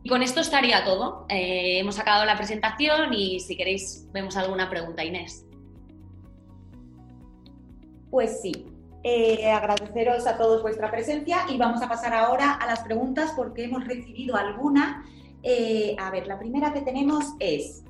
Y 0.03 0.09
con 0.09 0.23
esto 0.23 0.39
estaría 0.39 0.85
todo. 0.85 1.25
Eh, 1.27 1.79
hemos 1.79 1.99
acabado 1.99 2.23
la 2.25 2.37
presentación 2.37 3.13
y 3.13 3.39
si 3.39 3.57
queréis 3.57 4.07
vemos 4.13 4.37
alguna 4.37 4.69
pregunta, 4.69 5.03
Inés. 5.03 5.45
Pues 8.09 8.41
sí, 8.41 8.65
eh, 9.03 9.51
agradeceros 9.51 10.25
a 10.27 10.37
todos 10.37 10.61
vuestra 10.61 10.89
presencia 10.89 11.39
y 11.49 11.57
vamos 11.57 11.81
a 11.81 11.89
pasar 11.89 12.13
ahora 12.13 12.53
a 12.53 12.65
las 12.65 12.79
preguntas 12.81 13.33
porque 13.35 13.65
hemos 13.65 13.85
recibido 13.85 14.35
alguna. 14.35 15.05
Eh, 15.43 15.95
a 15.99 16.11
ver, 16.11 16.27
la 16.27 16.39
primera 16.39 16.73
que 16.73 16.81
tenemos 16.81 17.25
es, 17.39 17.83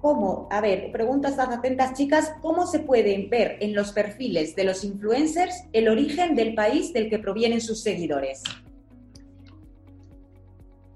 ¿cómo? 0.00 0.48
A 0.50 0.60
ver, 0.60 0.90
preguntas 0.92 1.36
tan 1.36 1.52
atentas 1.52 1.94
chicas, 1.94 2.34
¿cómo 2.42 2.66
se 2.66 2.80
pueden 2.80 3.30
ver 3.30 3.58
en 3.60 3.74
los 3.74 3.92
perfiles 3.92 4.56
de 4.56 4.64
los 4.64 4.84
influencers 4.84 5.64
el 5.72 5.88
origen 5.88 6.34
del 6.34 6.54
país 6.54 6.92
del 6.92 7.08
que 7.08 7.18
provienen 7.18 7.60
sus 7.60 7.82
seguidores? 7.82 8.42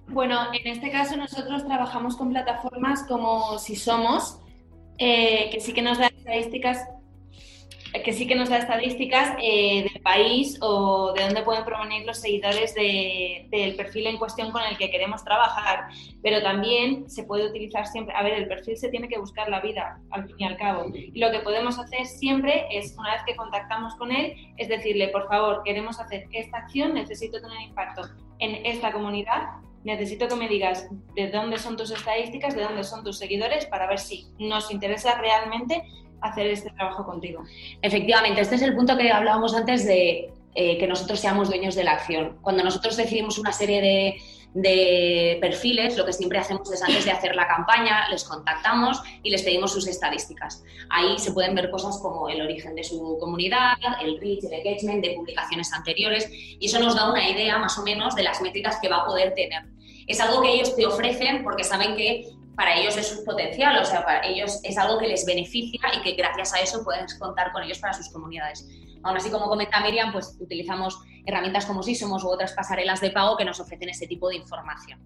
Bueno, 0.08 0.52
en 0.52 0.66
este 0.66 0.90
caso 0.90 1.16
nosotros 1.16 1.66
trabajamos 1.66 2.16
con 2.16 2.30
plataformas 2.30 3.02
como 3.04 3.58
Si 3.58 3.74
Somos, 3.74 4.38
eh, 4.98 5.50
que 5.50 5.60
sí 5.60 5.72
que 5.72 5.82
nos 5.82 5.98
da 5.98 6.06
estadísticas 6.06 6.86
que 8.02 8.12
sí 8.12 8.26
que 8.26 8.35
nos 8.35 8.48
da 8.48 8.59
estadísticas 8.59 9.37
eh, 9.40 9.85
del 9.85 10.02
país 10.02 10.59
o 10.61 11.12
de 11.12 11.22
dónde 11.22 11.42
pueden 11.42 11.64
provenir 11.64 12.04
los 12.04 12.18
seguidores 12.18 12.74
del 12.74 13.76
perfil 13.76 14.09
en 14.09 14.18
cuestión 14.18 14.50
con 14.50 14.62
el 14.62 14.76
que 14.76 14.90
queremos 14.90 15.24
trabajar, 15.24 15.88
pero 16.22 16.42
también 16.42 17.09
se 17.09 17.22
puede 17.22 17.46
utilizar 17.46 17.87
siempre, 17.87 18.14
a 18.16 18.22
ver, 18.22 18.35
el 18.35 18.48
perfil 18.48 18.76
se 18.76 18.88
tiene 18.88 19.09
que 19.09 19.18
buscar 19.18 19.48
la 19.48 19.61
vida, 19.61 20.00
al 20.11 20.26
fin 20.26 20.37
y 20.38 20.44
al 20.44 20.57
cabo, 20.57 20.87
y 20.92 21.18
lo 21.18 21.30
que 21.30 21.40
podemos 21.40 21.78
hacer 21.78 22.07
siempre 22.07 22.66
es, 22.70 22.96
una 22.98 23.12
vez 23.12 23.22
que 23.26 23.37
contactamos 23.37 23.94
con 23.94 24.11
él, 24.11 24.35
es 24.57 24.68
decirle, 24.68 25.09
por 25.09 25.28
favor, 25.28 25.62
queremos 25.64 26.00
hacer 26.00 26.26
esta 26.33 26.59
acción, 26.59 26.94
necesito 26.94 27.40
tener 27.40 27.61
impacto 27.61 28.02
en 28.40 28.66
esta 28.66 28.92
comunidad, 28.92 29.50
necesito 29.85 30.26
que 30.26 30.35
me 30.35 30.48
digas 30.48 30.88
de 31.14 31.30
dónde 31.30 31.59
son 31.59 31.76
tus 31.76 31.90
estadísticas, 31.90 32.57
de 32.57 32.62
dónde 32.62 32.83
son 32.83 33.04
tus 33.04 33.18
seguidores, 33.18 33.66
para 33.66 33.87
ver 33.87 33.98
si 33.98 34.26
nos 34.38 34.70
interesa 34.72 35.20
realmente 35.20 35.85
hacer 36.28 36.46
este 36.48 36.70
trabajo 36.70 37.04
contigo. 37.04 37.42
Efectivamente, 37.82 38.40
este 38.40 38.56
es 38.56 38.62
el 38.62 38.74
punto 38.74 38.96
que 38.96 39.10
hablábamos 39.10 39.54
antes 39.54 39.87
de 39.87 40.30
eh, 40.54 40.78
que 40.78 40.87
nosotros 40.87 41.20
seamos 41.20 41.48
dueños 41.48 41.74
de 41.74 41.84
la 41.84 41.92
acción. 41.92 42.38
Cuando 42.40 42.62
nosotros 42.62 42.96
decidimos 42.96 43.38
una 43.38 43.52
serie 43.52 43.80
de, 43.80 44.20
de 44.54 45.38
perfiles, 45.40 45.96
lo 45.96 46.06
que 46.06 46.12
siempre 46.12 46.38
hacemos 46.38 46.72
es 46.72 46.80
antes 46.80 47.04
de 47.04 47.10
hacer 47.10 47.34
la 47.34 47.48
campaña, 47.48 48.08
les 48.08 48.22
contactamos 48.22 49.02
y 49.24 49.30
les 49.30 49.42
pedimos 49.42 49.72
sus 49.72 49.88
estadísticas. 49.88 50.62
Ahí 50.90 51.18
se 51.18 51.32
pueden 51.32 51.56
ver 51.56 51.70
cosas 51.70 51.98
como 51.98 52.28
el 52.28 52.40
origen 52.40 52.76
de 52.76 52.84
su 52.84 53.18
comunidad, 53.18 53.74
el 54.00 54.20
reach, 54.20 54.44
el 54.44 54.52
engagement 54.52 55.04
de 55.04 55.14
publicaciones 55.14 55.72
anteriores 55.72 56.30
y 56.30 56.64
eso 56.64 56.78
nos 56.78 56.94
da 56.94 57.10
una 57.10 57.28
idea 57.28 57.58
más 57.58 57.76
o 57.78 57.82
menos 57.82 58.14
de 58.14 58.22
las 58.22 58.40
métricas 58.40 58.78
que 58.80 58.88
va 58.88 58.98
a 58.98 59.06
poder 59.06 59.34
tener. 59.34 59.64
Es 60.06 60.20
algo 60.20 60.40
que 60.40 60.54
ellos 60.54 60.76
te 60.76 60.87
ofrecen 60.87 61.42
porque 61.42 61.64
saben 61.64 61.96
que 61.96 62.28
para 62.56 62.76
ellos 62.76 62.96
es 62.96 63.16
un 63.16 63.24
potencial, 63.24 63.76
o 63.80 63.84
sea, 63.84 64.04
para 64.04 64.26
ellos 64.26 64.60
es 64.62 64.78
algo 64.78 64.98
que 64.98 65.08
les 65.08 65.24
beneficia 65.24 65.80
y 65.96 66.02
que 66.02 66.12
gracias 66.12 66.54
a 66.54 66.60
eso 66.60 66.84
puedes 66.84 67.14
contar 67.18 67.52
con 67.52 67.62
ellos 67.62 67.78
para 67.78 67.92
sus 67.92 68.08
comunidades. 68.10 68.66
Aún 69.02 69.16
así, 69.16 69.30
como 69.30 69.48
comenta 69.48 69.80
Miriam, 69.80 70.12
pues 70.12 70.36
utilizamos 70.40 70.98
herramientas 71.26 71.66
como 71.66 71.82
Sisomos 71.82 72.24
u 72.24 72.28
otras 72.28 72.52
pasarelas 72.52 73.00
de 73.00 73.10
pago 73.10 73.36
que 73.36 73.44
nos 73.44 73.60
ofrecen 73.60 73.88
ese 73.88 74.06
tipo 74.06 74.28
de 74.28 74.36
información. 74.36 75.00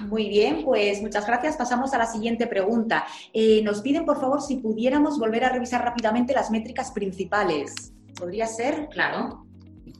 Muy 0.00 0.28
bien, 0.28 0.64
pues 0.64 1.00
muchas 1.02 1.26
gracias. 1.26 1.56
Pasamos 1.56 1.92
a 1.94 1.98
la 1.98 2.06
siguiente 2.06 2.46
pregunta. 2.46 3.06
Eh, 3.32 3.62
nos 3.62 3.82
piden, 3.82 4.04
por 4.04 4.20
favor, 4.20 4.40
si 4.40 4.56
pudiéramos 4.56 5.18
volver 5.18 5.44
a 5.44 5.50
revisar 5.50 5.84
rápidamente 5.84 6.32
las 6.32 6.50
métricas 6.50 6.90
principales. 6.90 7.92
¿Podría 8.18 8.46
ser? 8.46 8.88
Claro. 8.88 9.46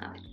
A 0.00 0.08
ver. 0.10 0.31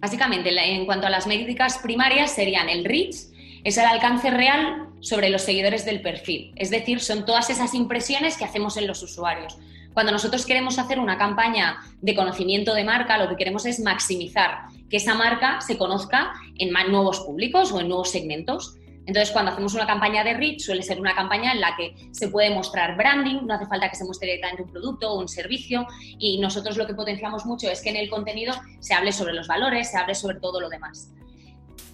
Básicamente, 0.00 0.50
en 0.50 0.86
cuanto 0.86 1.06
a 1.06 1.10
las 1.10 1.26
métricas 1.26 1.78
primarias, 1.78 2.30
serían 2.32 2.68
el 2.68 2.84
reach, 2.84 3.16
es 3.64 3.76
el 3.76 3.84
alcance 3.84 4.30
real 4.30 4.88
sobre 5.00 5.30
los 5.30 5.42
seguidores 5.42 5.84
del 5.84 6.00
perfil. 6.00 6.52
Es 6.56 6.70
decir, 6.70 7.00
son 7.00 7.24
todas 7.24 7.50
esas 7.50 7.74
impresiones 7.74 8.36
que 8.36 8.44
hacemos 8.44 8.76
en 8.76 8.86
los 8.86 9.02
usuarios. 9.02 9.58
Cuando 9.94 10.12
nosotros 10.12 10.46
queremos 10.46 10.78
hacer 10.78 11.00
una 11.00 11.18
campaña 11.18 11.78
de 12.00 12.14
conocimiento 12.14 12.74
de 12.74 12.84
marca, 12.84 13.18
lo 13.18 13.28
que 13.28 13.36
queremos 13.36 13.66
es 13.66 13.80
maximizar 13.80 14.66
que 14.88 14.98
esa 14.98 15.14
marca 15.14 15.60
se 15.60 15.76
conozca 15.76 16.34
en 16.56 16.72
nuevos 16.90 17.20
públicos 17.20 17.72
o 17.72 17.80
en 17.80 17.88
nuevos 17.88 18.10
segmentos. 18.10 18.76
Entonces, 19.08 19.32
cuando 19.32 19.52
hacemos 19.52 19.72
una 19.72 19.86
campaña 19.86 20.22
de 20.22 20.34
reach, 20.34 20.60
suele 20.60 20.82
ser 20.82 21.00
una 21.00 21.14
campaña 21.14 21.52
en 21.52 21.62
la 21.62 21.74
que 21.76 21.94
se 22.12 22.28
puede 22.28 22.50
mostrar 22.50 22.94
branding, 22.94 23.46
no 23.46 23.54
hace 23.54 23.64
falta 23.64 23.88
que 23.88 23.96
se 23.96 24.04
muestre 24.04 24.26
directamente 24.26 24.64
un 24.64 24.70
producto 24.70 25.10
o 25.10 25.18
un 25.18 25.28
servicio, 25.28 25.86
y 26.18 26.38
nosotros 26.38 26.76
lo 26.76 26.86
que 26.86 26.92
potenciamos 26.92 27.46
mucho 27.46 27.70
es 27.70 27.80
que 27.80 27.88
en 27.88 27.96
el 27.96 28.10
contenido 28.10 28.54
se 28.80 28.92
hable 28.92 29.12
sobre 29.12 29.32
los 29.32 29.48
valores, 29.48 29.90
se 29.90 29.96
hable 29.96 30.14
sobre 30.14 30.40
todo 30.40 30.60
lo 30.60 30.68
demás. 30.68 31.10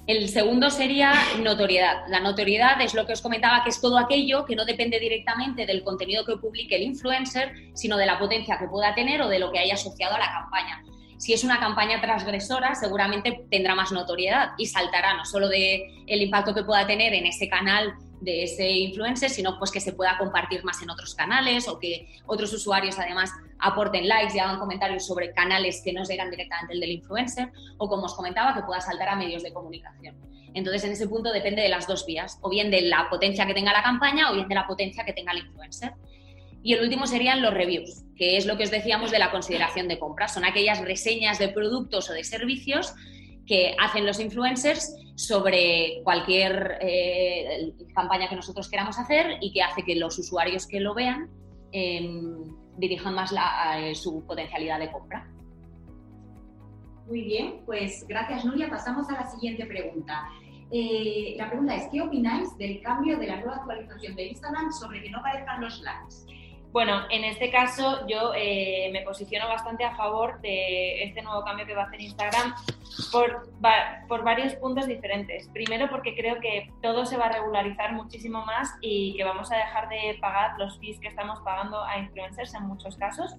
El 0.09 0.29
segundo 0.29 0.70
sería 0.70 1.14
notoriedad. 1.40 2.03
La 2.09 2.18
notoriedad 2.18 2.81
es 2.81 2.94
lo 2.94 3.07
que 3.07 3.12
os 3.12 3.22
comentaba, 3.22 3.62
que 3.62 3.70
es 3.70 3.81
todo 3.81 3.96
aquello 3.96 4.44
que 4.44 4.57
no 4.57 4.64
depende 4.64 4.98
directamente 4.98 5.66
del 5.66 5.85
contenido 5.85 6.24
que 6.24 6.37
publique 6.37 6.74
el 6.74 6.83
influencer, 6.83 7.53
sino 7.74 7.96
de 7.96 8.07
la 8.07 8.18
potencia 8.18 8.59
que 8.59 8.66
pueda 8.66 8.92
tener 8.92 9.22
o 9.22 9.29
de 9.29 9.38
lo 9.38 9.53
que 9.53 9.61
haya 9.61 9.74
asociado 9.74 10.16
a 10.16 10.18
la 10.18 10.33
campaña 10.33 10.83
si 11.25 11.33
es 11.33 11.43
una 11.43 11.59
campaña 11.59 12.03
transgresora, 12.03 12.75
seguramente 12.75 13.47
tendrá 13.51 13.75
más 13.75 13.93
notoriedad 13.93 14.51
y 14.59 14.67
saltará 14.67 15.17
no 15.17 15.25
solo 15.25 15.49
de 15.49 16.05
el 16.07 16.21
impacto 16.21 16.53
que 16.53 16.65
pueda 16.65 16.87
tener 16.87 17.15
en 17.15 17.25
ese 17.25 17.49
canal 17.49 17.95
de 18.21 18.43
ese 18.43 18.71
influencer, 18.71 19.31
sino 19.31 19.59
pues 19.59 19.71
que 19.71 19.81
se 19.81 19.95
pueda 19.95 20.19
compartir 20.19 20.63
más 20.65 20.83
en 20.83 20.91
otros 20.91 21.15
canales 21.15 21.67
o 21.67 21.79
que 21.79 22.15
otros 22.27 22.53
usuarios 22.53 22.99
además 22.99 23.33
aporten 23.59 24.07
likes 24.07 24.37
y 24.37 24.39
hagan 24.39 24.59
comentarios 24.59 25.07
sobre 25.07 25.33
canales 25.33 25.81
que 25.83 25.95
no 25.95 26.05
sean 26.05 26.31
directamente 26.31 26.75
el 26.75 26.81
del 26.81 26.91
influencer 26.91 27.51
o 27.79 27.89
como 27.89 28.05
os 28.05 28.15
comentaba 28.15 28.55
que 28.55 28.61
pueda 28.61 28.83
saltar 28.83 29.09
a 29.09 29.17
medios 29.17 29.43
de 29.43 29.51
comunicación. 29.51 30.17
Entonces 30.53 30.85
en 30.85 30.93
ese 30.93 31.09
punto 31.09 31.33
depende 31.33 31.63
de 31.63 31.71
las 31.71 31.87
dos 31.87 32.05
vías, 32.05 32.39
o 32.43 32.51
bien 32.51 32.71
de 32.71 32.83
la 32.83 33.09
potencia 33.09 33.47
que 33.47 33.55
tenga 33.55 33.73
la 33.73 33.83
campaña 33.83 34.31
o 34.31 34.35
bien 34.35 34.47
de 34.47 34.55
la 34.57 34.67
potencia 34.67 35.07
que 35.07 35.15
tenga 35.15 35.33
el 35.33 35.39
influencer. 35.39 35.95
Y 36.64 36.72
el 36.72 36.83
último 36.83 37.07
serían 37.07 37.42
los 37.42 37.53
reviews, 37.53 38.05
que 38.16 38.38
es 38.38 38.46
lo 38.46 38.57
que 38.57 38.64
os 38.64 38.70
decíamos 38.70 39.11
de 39.11 39.18
la 39.18 39.31
consideración 39.31 39.87
de 39.87 39.98
compra. 39.98 40.29
Son 40.29 40.46
aquellas 40.46 40.81
reseñas 40.81 41.38
de 41.38 41.48
productos 41.48 42.09
o 42.09 42.14
de 42.14 42.24
servicios 42.24 42.94
que 43.46 43.77
hacen 43.79 44.07
los 44.07 44.18
influencers 44.18 44.96
sobre 45.14 46.00
cualquier 46.05 46.79
eh, 46.81 47.74
campaña 47.94 48.31
que 48.31 48.37
nosotros 48.37 48.70
queramos 48.70 48.98
hacer 48.98 49.37
y 49.42 49.53
que 49.53 49.62
hace 49.62 49.83
que 49.83 49.94
los 49.96 50.18
usuarios 50.18 50.66
que 50.66 50.81
lo 50.81 50.94
vean 50.94 51.29
em, 51.72 52.57
dirijan 52.79 53.14
más 53.14 53.35
eh, 53.77 53.94
su 53.94 54.24
potencialidad 54.27 54.79
de 54.79 54.90
compra. 54.90 55.31
Muy 57.07 57.20
bien, 57.24 57.61
pues 57.66 58.07
gracias 58.09 58.46
Nuria. 58.46 58.70
Pasamos 58.70 59.07
a 59.11 59.12
la 59.12 59.31
siguiente 59.31 59.66
pregunta. 59.66 60.31
Eh, 60.70 61.35
la 61.37 61.50
pregunta 61.50 61.74
es, 61.77 61.88
¿qué 61.92 62.00
opináis 62.00 62.57
del 62.57 62.81
cambio 62.81 63.18
de 63.18 63.27
la 63.27 63.37
nueva 63.37 63.57
actualización 63.57 64.16
de 64.16 64.29
Instagram 64.29 64.72
sobre 64.72 65.03
que 65.03 65.11
no 65.11 65.18
aparezcan 65.18 65.61
los 65.61 65.83
likes? 65.83 66.44
Bueno, 66.75 67.03
en 67.09 67.23
este 67.23 67.53
caso 67.53 68.05
yo 68.09 68.33
eh, 68.35 68.91
me 68.93 69.03
posiciono 69.03 69.47
bastante 69.47 69.85
a 69.85 69.95
favor 69.95 70.41
de 70.41 71.05
este 71.05 71.23
nuevo 71.23 71.45
cambio 71.45 71.65
que 71.67 71.75
va 71.77 71.83
a 71.83 71.87
hacer 71.87 72.01
Instagram 72.01 72.53
por, 73.13 74.25
varios 74.25 74.57
puntos 74.57 74.89
diferentes. 74.89 75.49
Primero 75.53 75.89
porque 75.89 76.17
creo 76.17 76.41
que 76.41 76.73
todo 76.83 77.07
se 77.07 77.17
va 77.17 77.27
a 77.27 77.33
regularizar 77.33 77.93
muchísimo 77.93 78.45
más 78.45 78.75
y 78.81 79.15
que 79.17 79.23
vamos 79.23 79.53
a 79.53 79.57
dejar 79.57 79.89
de 79.89 80.19
pagar 80.21 80.59
los 80.59 80.77
fees 80.81 80.99
que 80.99 81.07
estamos 81.07 81.39
pagando 81.43 81.81
a 81.85 81.97
influencers 81.97 82.53
en 82.55 82.65
muchos 82.65 82.97
casos. 82.97 83.37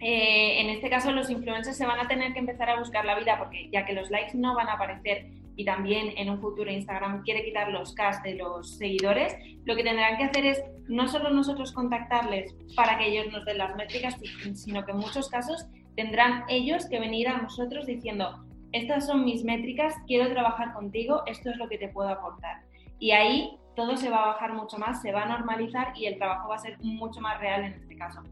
Eh, 0.00 0.60
en 0.60 0.68
este 0.68 0.90
caso 0.90 1.12
los 1.12 1.30
influencers 1.30 1.78
se 1.78 1.86
van 1.86 1.98
a 1.98 2.08
tener 2.08 2.34
que 2.34 2.40
empezar 2.40 2.68
a 2.68 2.78
buscar 2.78 3.06
la 3.06 3.18
vida 3.18 3.38
porque 3.38 3.70
ya 3.72 3.86
que 3.86 3.94
los 3.94 4.10
likes 4.10 4.36
no 4.36 4.54
van 4.54 4.68
a 4.68 4.74
aparecer 4.74 5.28
y 5.56 5.64
también 5.64 6.12
en 6.16 6.30
un 6.30 6.40
futuro 6.40 6.70
Instagram 6.70 7.22
quiere 7.22 7.44
quitar 7.44 7.70
los 7.70 7.94
cash 7.94 8.22
de 8.22 8.34
los 8.34 8.76
seguidores, 8.76 9.36
lo 9.64 9.76
que 9.76 9.84
tendrán 9.84 10.16
que 10.16 10.24
hacer 10.24 10.46
es 10.46 10.62
no 10.88 11.08
solo 11.08 11.30
nosotros 11.30 11.72
contactarles 11.72 12.54
para 12.74 12.98
que 12.98 13.08
ellos 13.08 13.32
nos 13.32 13.44
den 13.44 13.58
las 13.58 13.76
métricas, 13.76 14.16
sino 14.54 14.84
que 14.84 14.92
en 14.92 14.98
muchos 14.98 15.28
casos 15.28 15.66
tendrán 15.96 16.44
ellos 16.48 16.86
que 16.88 17.00
venir 17.00 17.28
a 17.28 17.38
nosotros 17.38 17.86
diciendo, 17.86 18.44
estas 18.72 19.06
son 19.06 19.24
mis 19.24 19.44
métricas, 19.44 19.94
quiero 20.06 20.28
trabajar 20.30 20.72
contigo, 20.72 21.22
esto 21.26 21.50
es 21.50 21.56
lo 21.56 21.68
que 21.68 21.78
te 21.78 21.88
puedo 21.88 22.08
aportar. 22.08 22.62
Y 22.98 23.12
ahí 23.12 23.56
todo 23.76 23.96
se 23.96 24.10
va 24.10 24.24
a 24.24 24.26
bajar 24.26 24.54
mucho 24.54 24.78
más, 24.78 25.00
se 25.02 25.12
va 25.12 25.22
a 25.22 25.26
normalizar 25.28 25.92
y 25.96 26.06
el 26.06 26.18
trabajo 26.18 26.48
va 26.48 26.56
a 26.56 26.58
ser 26.58 26.78
mucho 26.80 27.20
más 27.20 27.38
real 27.40 27.64
en 27.64 27.74
este 27.74 27.96
caso 27.96 28.22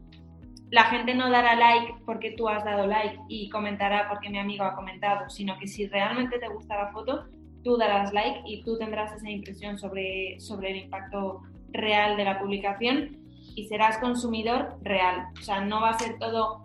la 0.73 0.85
gente 0.85 1.13
no 1.13 1.29
dará 1.29 1.55
like 1.55 1.93
porque 2.03 2.31
tú 2.31 2.49
has 2.49 2.65
dado 2.65 2.87
like 2.87 3.19
y 3.27 3.47
comentará 3.49 4.09
porque 4.09 4.31
mi 4.31 4.39
amigo 4.39 4.63
ha 4.63 4.73
comentado, 4.73 5.29
sino 5.29 5.55
que 5.59 5.67
si 5.67 5.85
realmente 5.85 6.39
te 6.39 6.47
gusta 6.47 6.75
la 6.75 6.91
foto, 6.91 7.25
tú 7.63 7.77
darás 7.77 8.11
like 8.11 8.41
y 8.47 8.63
tú 8.63 8.79
tendrás 8.79 9.13
esa 9.13 9.29
impresión 9.29 9.77
sobre, 9.77 10.39
sobre 10.39 10.71
el 10.71 10.77
impacto 10.85 11.43
real 11.69 12.17
de 12.17 12.23
la 12.25 12.39
publicación 12.39 13.19
y 13.53 13.67
serás 13.67 13.99
consumidor 13.99 14.79
real. 14.81 15.27
O 15.39 15.43
sea, 15.43 15.63
no 15.63 15.79
va 15.79 15.91
a 15.91 15.99
ser 15.99 16.17
todo 16.17 16.63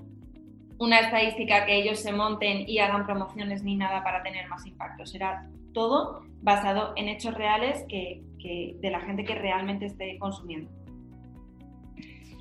una 0.78 1.00
estadística 1.00 1.66
que 1.66 1.76
ellos 1.76 2.00
se 2.00 2.10
monten 2.10 2.66
y 2.66 2.78
hagan 2.78 3.04
promociones 3.04 3.62
ni 3.62 3.76
nada 3.76 4.02
para 4.02 4.22
tener 4.22 4.48
más 4.48 4.64
impacto. 4.64 5.04
Será 5.04 5.50
todo 5.74 6.22
basado 6.40 6.94
en 6.96 7.08
hechos 7.08 7.34
reales 7.34 7.84
que, 7.90 8.22
de 8.80 8.90
la 8.90 9.00
gente 9.00 9.26
que 9.26 9.34
realmente 9.34 9.84
esté 9.84 10.18
consumiendo. 10.18 10.70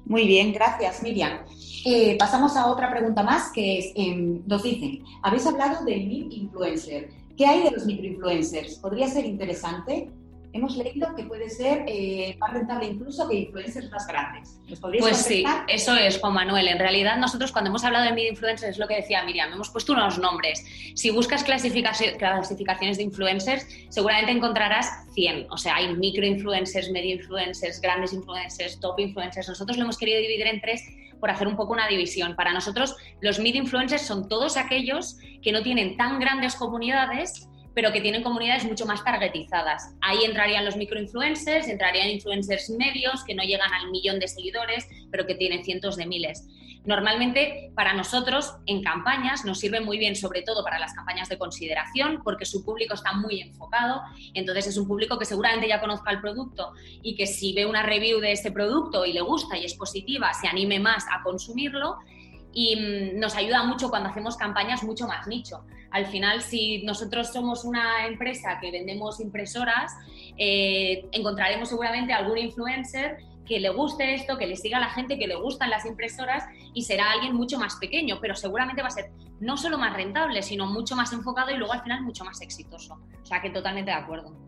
Muy 0.08 0.26
bien, 0.26 0.54
gracias 0.54 1.04
Miriam. 1.04 1.40
Eh, 1.86 2.16
pasamos 2.18 2.56
a 2.56 2.68
otra 2.68 2.90
pregunta 2.90 3.24
más 3.24 3.52
que 3.52 3.80
es, 3.80 3.92
em, 3.96 4.42
nos 4.48 4.64
dicen, 4.64 5.04
habéis 5.22 5.46
hablado 5.46 5.84
del 5.84 6.08
mid 6.08 6.32
influencer. 6.32 7.10
¿Qué 7.36 7.46
hay 7.46 7.64
de 7.64 7.72
los 7.72 7.86
microinfluencers? 7.86 8.76
¿Podría 8.76 9.08
ser 9.10 9.26
interesante? 9.26 10.10
Hemos 10.54 10.76
leído 10.78 11.16
que 11.16 11.24
puede 11.24 11.50
ser 11.50 11.86
eh, 11.88 12.36
más 12.40 12.54
rentable 12.54 12.88
incluso 12.88 13.28
que 13.28 13.36
influencers 13.36 13.90
más 13.92 14.08
grandes. 14.08 14.60
pues 15.00 15.18
sí, 15.18 15.46
eso 15.68 15.96
es, 15.96 16.20
Juan 16.20 16.34
Manuel. 16.34 16.68
En 16.68 16.80
realidad, 16.80 17.18
nosotros 17.18 17.52
cuando 17.52 17.70
hemos 17.70 17.84
hablado 17.84 18.06
de 18.06 18.14
mid 18.14 18.30
influencers, 18.30 18.72
es 18.72 18.78
lo 18.78 18.88
que 18.88 18.96
decía 18.96 19.24
Miriam, 19.24 19.52
hemos 19.52 19.70
puesto 19.70 19.94
unos 19.94 20.18
nombres. 20.18 20.66
Si 20.96 21.10
buscas 21.10 21.44
clasificaciones 21.44 22.98
de 22.98 23.04
influencers, 23.04 23.68
seguramente 23.90 24.32
encontrarás 24.32 25.06
100. 25.14 25.48
O 25.52 25.58
sea, 25.58 25.76
hay 25.76 25.96
micro 25.96 26.26
influencers, 26.26 26.90
medio 26.92 27.16
influencers, 27.16 27.82
grandes 27.82 28.14
influencers, 28.14 28.80
top 28.80 29.00
influencers. 29.00 29.48
Nosotros 29.50 29.78
lo 29.78 29.84
hemos 29.84 29.98
querido 29.98 30.20
dividir 30.20 30.48
en 30.48 30.62
tres 30.62 30.84
por 31.20 31.30
hacer 31.30 31.48
un 31.48 31.56
poco 31.56 31.74
una 31.74 31.88
división. 31.88 32.36
Para 32.36 32.54
nosotros, 32.54 32.96
los 33.22 33.40
mid 33.40 33.56
influencers 33.56 34.04
son 34.04 34.28
todos 34.28 34.58
aquellos 34.58 35.18
que 35.42 35.52
no 35.52 35.64
tienen 35.64 35.98
tan 35.98 36.20
grandes 36.20 36.56
comunidades 36.56 37.48
pero 37.78 37.92
que 37.92 38.02
tienen 38.02 38.24
comunidades 38.24 38.66
mucho 38.66 38.88
más 38.88 39.04
targetizadas. 39.04 39.94
Ahí 40.02 40.26
entrarían 40.26 40.66
los 40.66 40.76
microinfluencers, 40.76 41.68
entrarían 41.68 42.10
influencers 42.10 42.72
medios 42.72 43.24
que 43.24 43.36
no 43.36 43.44
llegan 43.44 43.72
al 43.72 43.92
millón 43.92 44.20
de 44.20 44.28
seguidores, 44.28 44.88
pero 45.12 45.28
que 45.28 45.36
tienen 45.36 45.64
cientos 45.64 45.96
de 45.96 46.08
miles. 46.08 46.48
Normalmente 46.86 47.72
para 47.76 47.94
nosotros 47.94 48.56
en 48.66 48.82
campañas 48.82 49.46
nos 49.46 49.60
sirve 49.60 49.80
muy 49.80 50.00
bien, 50.00 50.16
sobre 50.16 50.42
todo 50.42 50.64
para 50.64 50.80
las 50.80 50.96
campañas 50.96 51.30
de 51.30 51.38
consideración, 51.38 52.24
porque 52.24 52.46
su 52.46 52.66
público 52.66 52.96
está 52.96 53.14
muy 53.14 53.42
enfocado, 53.42 54.02
entonces 54.34 54.66
es 54.66 54.78
un 54.78 54.88
público 54.88 55.20
que 55.20 55.26
seguramente 55.26 55.68
ya 55.68 55.80
conozca 55.80 56.10
el 56.10 56.20
producto 56.20 56.72
y 57.04 57.16
que 57.16 57.28
si 57.28 57.54
ve 57.54 57.68
una 57.68 57.84
review 57.84 58.20
de 58.20 58.32
este 58.32 58.52
producto 58.52 59.06
y 59.06 59.14
le 59.14 59.22
gusta 59.22 59.56
y 59.56 59.66
es 59.66 59.76
positiva, 59.76 60.34
se 60.34 60.48
anime 60.48 60.80
más 60.80 61.06
a 61.12 61.22
consumirlo 61.22 62.00
y 62.58 62.76
mm, 62.76 63.20
nos 63.20 63.36
ayuda 63.36 63.64
mucho 63.66 63.92
cuando 63.92 64.10
hacemos 64.10 64.36
campañas 64.36 64.82
mucho 64.84 65.08
más 65.08 65.28
nicho. 65.28 65.64
Al 65.92 66.08
final, 66.08 66.42
si 66.42 66.82
nosotros 66.84 67.32
somos 67.32 67.64
una 67.64 68.08
empresa 68.08 68.58
que 68.60 68.72
vendemos 68.72 69.20
impresoras, 69.20 69.94
eh, 70.40 71.08
encontraremos 71.12 71.70
seguramente 71.70 72.14
algún 72.14 72.40
influencer 72.40 73.18
que 73.46 73.60
le 73.60 73.70
guste 73.70 74.16
esto, 74.16 74.40
que 74.40 74.48
le 74.48 74.56
siga 74.56 74.78
a 74.78 74.82
la 74.82 74.90
gente, 74.90 75.20
que 75.20 75.28
le 75.28 75.36
gustan 75.36 75.70
las 75.70 75.86
impresoras 75.86 76.46
y 76.74 76.82
será 76.82 77.12
alguien 77.12 77.36
mucho 77.36 77.60
más 77.60 77.76
pequeño, 77.76 78.18
pero 78.20 78.36
seguramente 78.36 78.82
va 78.82 78.88
a 78.88 78.92
ser 78.92 79.12
no 79.40 79.56
solo 79.56 79.78
más 79.78 79.94
rentable, 79.94 80.42
sino 80.42 80.66
mucho 80.66 80.96
más 80.96 81.14
enfocado 81.14 81.52
y 81.52 81.58
luego 81.58 81.74
al 81.74 81.84
final 81.84 82.02
mucho 82.02 82.26
más 82.26 82.42
exitoso. 82.42 82.96
O 83.22 83.26
sea 83.26 83.40
que 83.40 83.52
totalmente 83.52 83.92
de 83.92 83.98
acuerdo. 83.98 84.47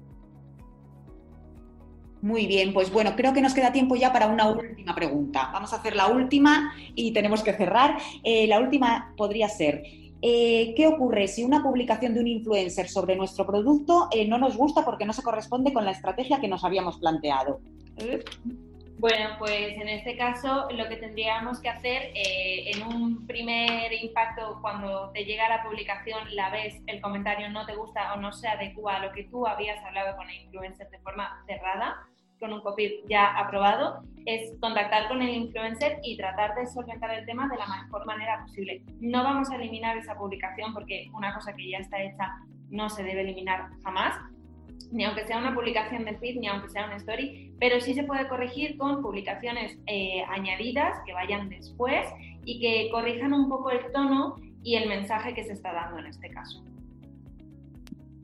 Muy 2.21 2.47
bien, 2.47 2.73
pues 2.73 2.91
bueno, 2.91 3.15
creo 3.15 3.34
que 3.34 3.41
nos 3.41 3.53
queda 3.53 3.71
tiempo 3.71 3.95
ya 3.95 4.12
para 4.12 4.27
una 4.27 4.49
última 4.49 4.93
pregunta. 4.93 5.49
Vamos 5.53 5.71
a 5.71 5.77
hacer 5.77 5.95
la 5.95 6.08
última 6.08 6.73
y 6.93 7.13
tenemos 7.13 7.43
que 7.43 7.53
cerrar. 7.53 7.97
Eh, 8.23 8.45
la 8.47 8.60
última 8.60 9.13
podría 9.15 9.47
ser, 9.47 9.84
eh, 10.21 10.73
¿qué 10.75 10.88
ocurre 10.88 11.29
si 11.29 11.43
una 11.43 11.63
publicación 11.63 12.13
de 12.13 12.19
un 12.19 12.27
influencer 12.27 12.89
sobre 12.89 13.15
nuestro 13.15 13.45
producto 13.45 14.10
eh, 14.12 14.27
no 14.27 14.38
nos 14.38 14.58
gusta 14.58 14.84
porque 14.84 15.05
no 15.05 15.13
se 15.13 15.23
corresponde 15.23 15.71
con 15.71 15.86
la 15.86 15.91
estrategia 15.91 16.41
que 16.41 16.49
nos 16.49 16.65
habíamos 16.65 16.97
planteado? 16.97 17.62
Bueno, 18.99 19.29
pues 19.39 19.77
en 19.77 19.88
este 19.88 20.17
caso 20.17 20.67
lo 20.71 20.89
que 20.89 20.97
tendríamos 20.97 21.62
que 21.62 21.69
hacer 21.69 22.12
en 22.13 22.83
un 22.83 23.25
primer 23.25 23.93
impacto, 23.93 24.59
cuando 24.62 25.09
te 25.12 25.23
llega 25.23 25.47
la 25.47 25.63
publicación, 25.63 26.35
la 26.35 26.49
ves, 26.49 26.75
el 26.85 26.99
comentario 26.99 27.49
no 27.49 27.65
te 27.65 27.77
gusta 27.77 28.13
o 28.13 28.17
no 28.17 28.33
se 28.33 28.49
adecua 28.49 28.97
a 28.97 29.05
lo 29.05 29.13
que 29.13 29.23
tú 29.23 29.47
habías 29.47 29.81
hablado 29.85 30.17
con 30.17 30.29
el 30.29 30.41
influencer 30.41 30.89
de 30.89 30.99
forma 30.99 31.41
cerrada, 31.47 31.95
con 32.41 32.51
un 32.51 32.59
copy 32.59 33.05
ya 33.07 33.38
aprobado, 33.38 34.03
es 34.25 34.59
contactar 34.59 35.07
con 35.07 35.21
el 35.21 35.29
influencer 35.29 35.99
y 36.03 36.17
tratar 36.17 36.55
de 36.55 36.67
solventar 36.67 37.12
el 37.12 37.25
tema 37.25 37.47
de 37.47 37.55
la 37.55 37.67
mejor 37.67 38.05
manera 38.05 38.41
posible. 38.41 38.83
No 38.99 39.23
vamos 39.23 39.49
a 39.49 39.55
eliminar 39.55 39.97
esa 39.97 40.15
publicación 40.15 40.73
porque 40.73 41.07
una 41.13 41.33
cosa 41.33 41.55
que 41.55 41.69
ya 41.69 41.77
está 41.77 42.01
hecha 42.01 42.35
no 42.69 42.89
se 42.89 43.03
debe 43.03 43.21
eliminar 43.21 43.69
jamás, 43.81 44.15
ni 44.91 45.04
aunque 45.04 45.25
sea 45.25 45.38
una 45.38 45.54
publicación 45.54 46.06
de 46.06 46.17
feed, 46.17 46.39
ni 46.39 46.47
aunque 46.47 46.69
sea 46.69 46.86
una 46.86 46.95
story, 46.97 47.54
pero 47.60 47.80
sí 47.80 47.93
se 47.93 48.04
puede 48.04 48.28
corregir 48.28 48.78
con 48.78 49.02
publicaciones 49.02 49.78
eh, 49.88 50.23
añadidas 50.28 50.99
que 51.06 51.13
vayan 51.13 51.49
después 51.49 52.08
y 52.45 52.60
que 52.60 52.89
corrijan 52.91 53.34
un 53.34 53.49
poco 53.49 53.69
el 53.71 53.91
tono 53.91 54.38
y 54.63 54.75
el 54.75 54.89
mensaje 54.89 55.34
que 55.34 55.43
se 55.43 55.54
está 55.54 55.73
dando 55.73 55.99
en 55.99 56.08
este 56.08 56.30
caso. 56.30 56.63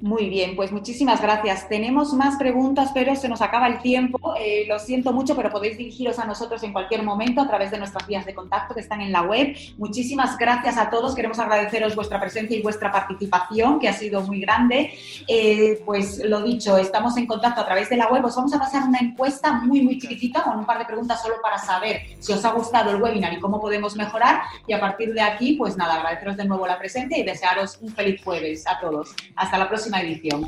Muy 0.06 0.30
bien, 0.30 0.56
pues 0.56 0.72
muchísimas 0.72 1.20
gracias. 1.20 1.68
Tenemos 1.68 2.14
más 2.14 2.36
preguntas, 2.36 2.92
pero 2.94 3.16
se 3.16 3.28
nos 3.28 3.42
acaba 3.42 3.66
el 3.66 3.80
tiempo. 3.80 4.36
Eh, 4.40 4.66
lo 4.68 4.78
siento 4.78 5.12
mucho, 5.12 5.36
pero 5.36 5.50
podéis 5.50 5.80
dirigiros 5.80 6.20
a 6.20 6.26
nosotros 6.26 6.62
en 6.62 6.74
cualquier 6.74 7.02
momento 7.02 7.42
a 7.42 7.48
través 7.48 7.72
de 7.72 7.80
nuestras 7.80 8.06
vías 8.06 8.24
de 8.24 8.36
contacto 8.36 8.76
que 8.76 8.82
están 8.82 9.02
en 9.02 9.12
la 9.12 9.24
web. 9.24 9.58
Muchísimas 9.80 10.38
gracias 10.38 10.78
a 10.78 10.92
todos. 10.92 11.16
Queremos 11.16 11.40
agradeceros 11.40 11.96
vuestra 11.96 12.20
presencia 12.20 12.56
y 12.56 12.62
vuestra 12.62 12.92
participación, 12.92 13.80
que 13.80 13.90
ha 13.90 13.94
sido 13.94 14.22
muy 14.22 14.42
grande. 14.42 14.94
Eh, 15.28 15.82
pues 15.84 16.24
lo 16.24 16.44
dicho, 16.44 16.78
estamos 16.78 17.18
en 17.18 17.26
contacto 17.26 17.62
a 17.62 17.66
través 17.66 17.90
de 17.90 17.98
la 17.98 18.08
web. 18.08 18.24
Os 18.26 18.36
vamos 18.36 18.54
a 18.54 18.60
pasar 18.60 18.84
una 18.88 19.00
encuesta 19.00 19.54
muy, 19.54 19.82
muy 19.82 19.98
chiquitita 19.98 20.44
con 20.44 20.56
un 20.60 20.68
par 20.68 20.78
de 20.78 20.86
preguntas 20.86 21.20
solo 21.20 21.38
para 21.42 21.58
saber 21.58 22.02
si 22.20 22.32
os 22.32 22.46
ha 22.46 22.52
gustado 22.52 22.92
el 22.92 23.02
webinar 23.02 23.34
y 23.34 23.40
cómo 23.40 23.60
podemos 23.60 23.96
mejorar. 23.96 24.44
Y 24.68 24.74
a 24.74 24.80
partir 24.80 25.16
de 25.16 25.22
aquí, 25.22 25.54
pues 25.54 25.76
nada, 25.78 25.96
agradeceros 25.96 26.38
de 26.38 26.46
nuevo 26.46 26.68
la 26.68 26.78
presencia 26.78 27.18
y 27.18 27.24
desearos 27.24 27.80
un 27.82 27.90
feliz 27.90 28.24
jueves 28.24 28.68
a 28.68 28.80
todos. 28.80 29.16
Hasta 29.36 29.58
la 29.58 29.68
próxima 29.68 29.95
edición. 30.02 30.46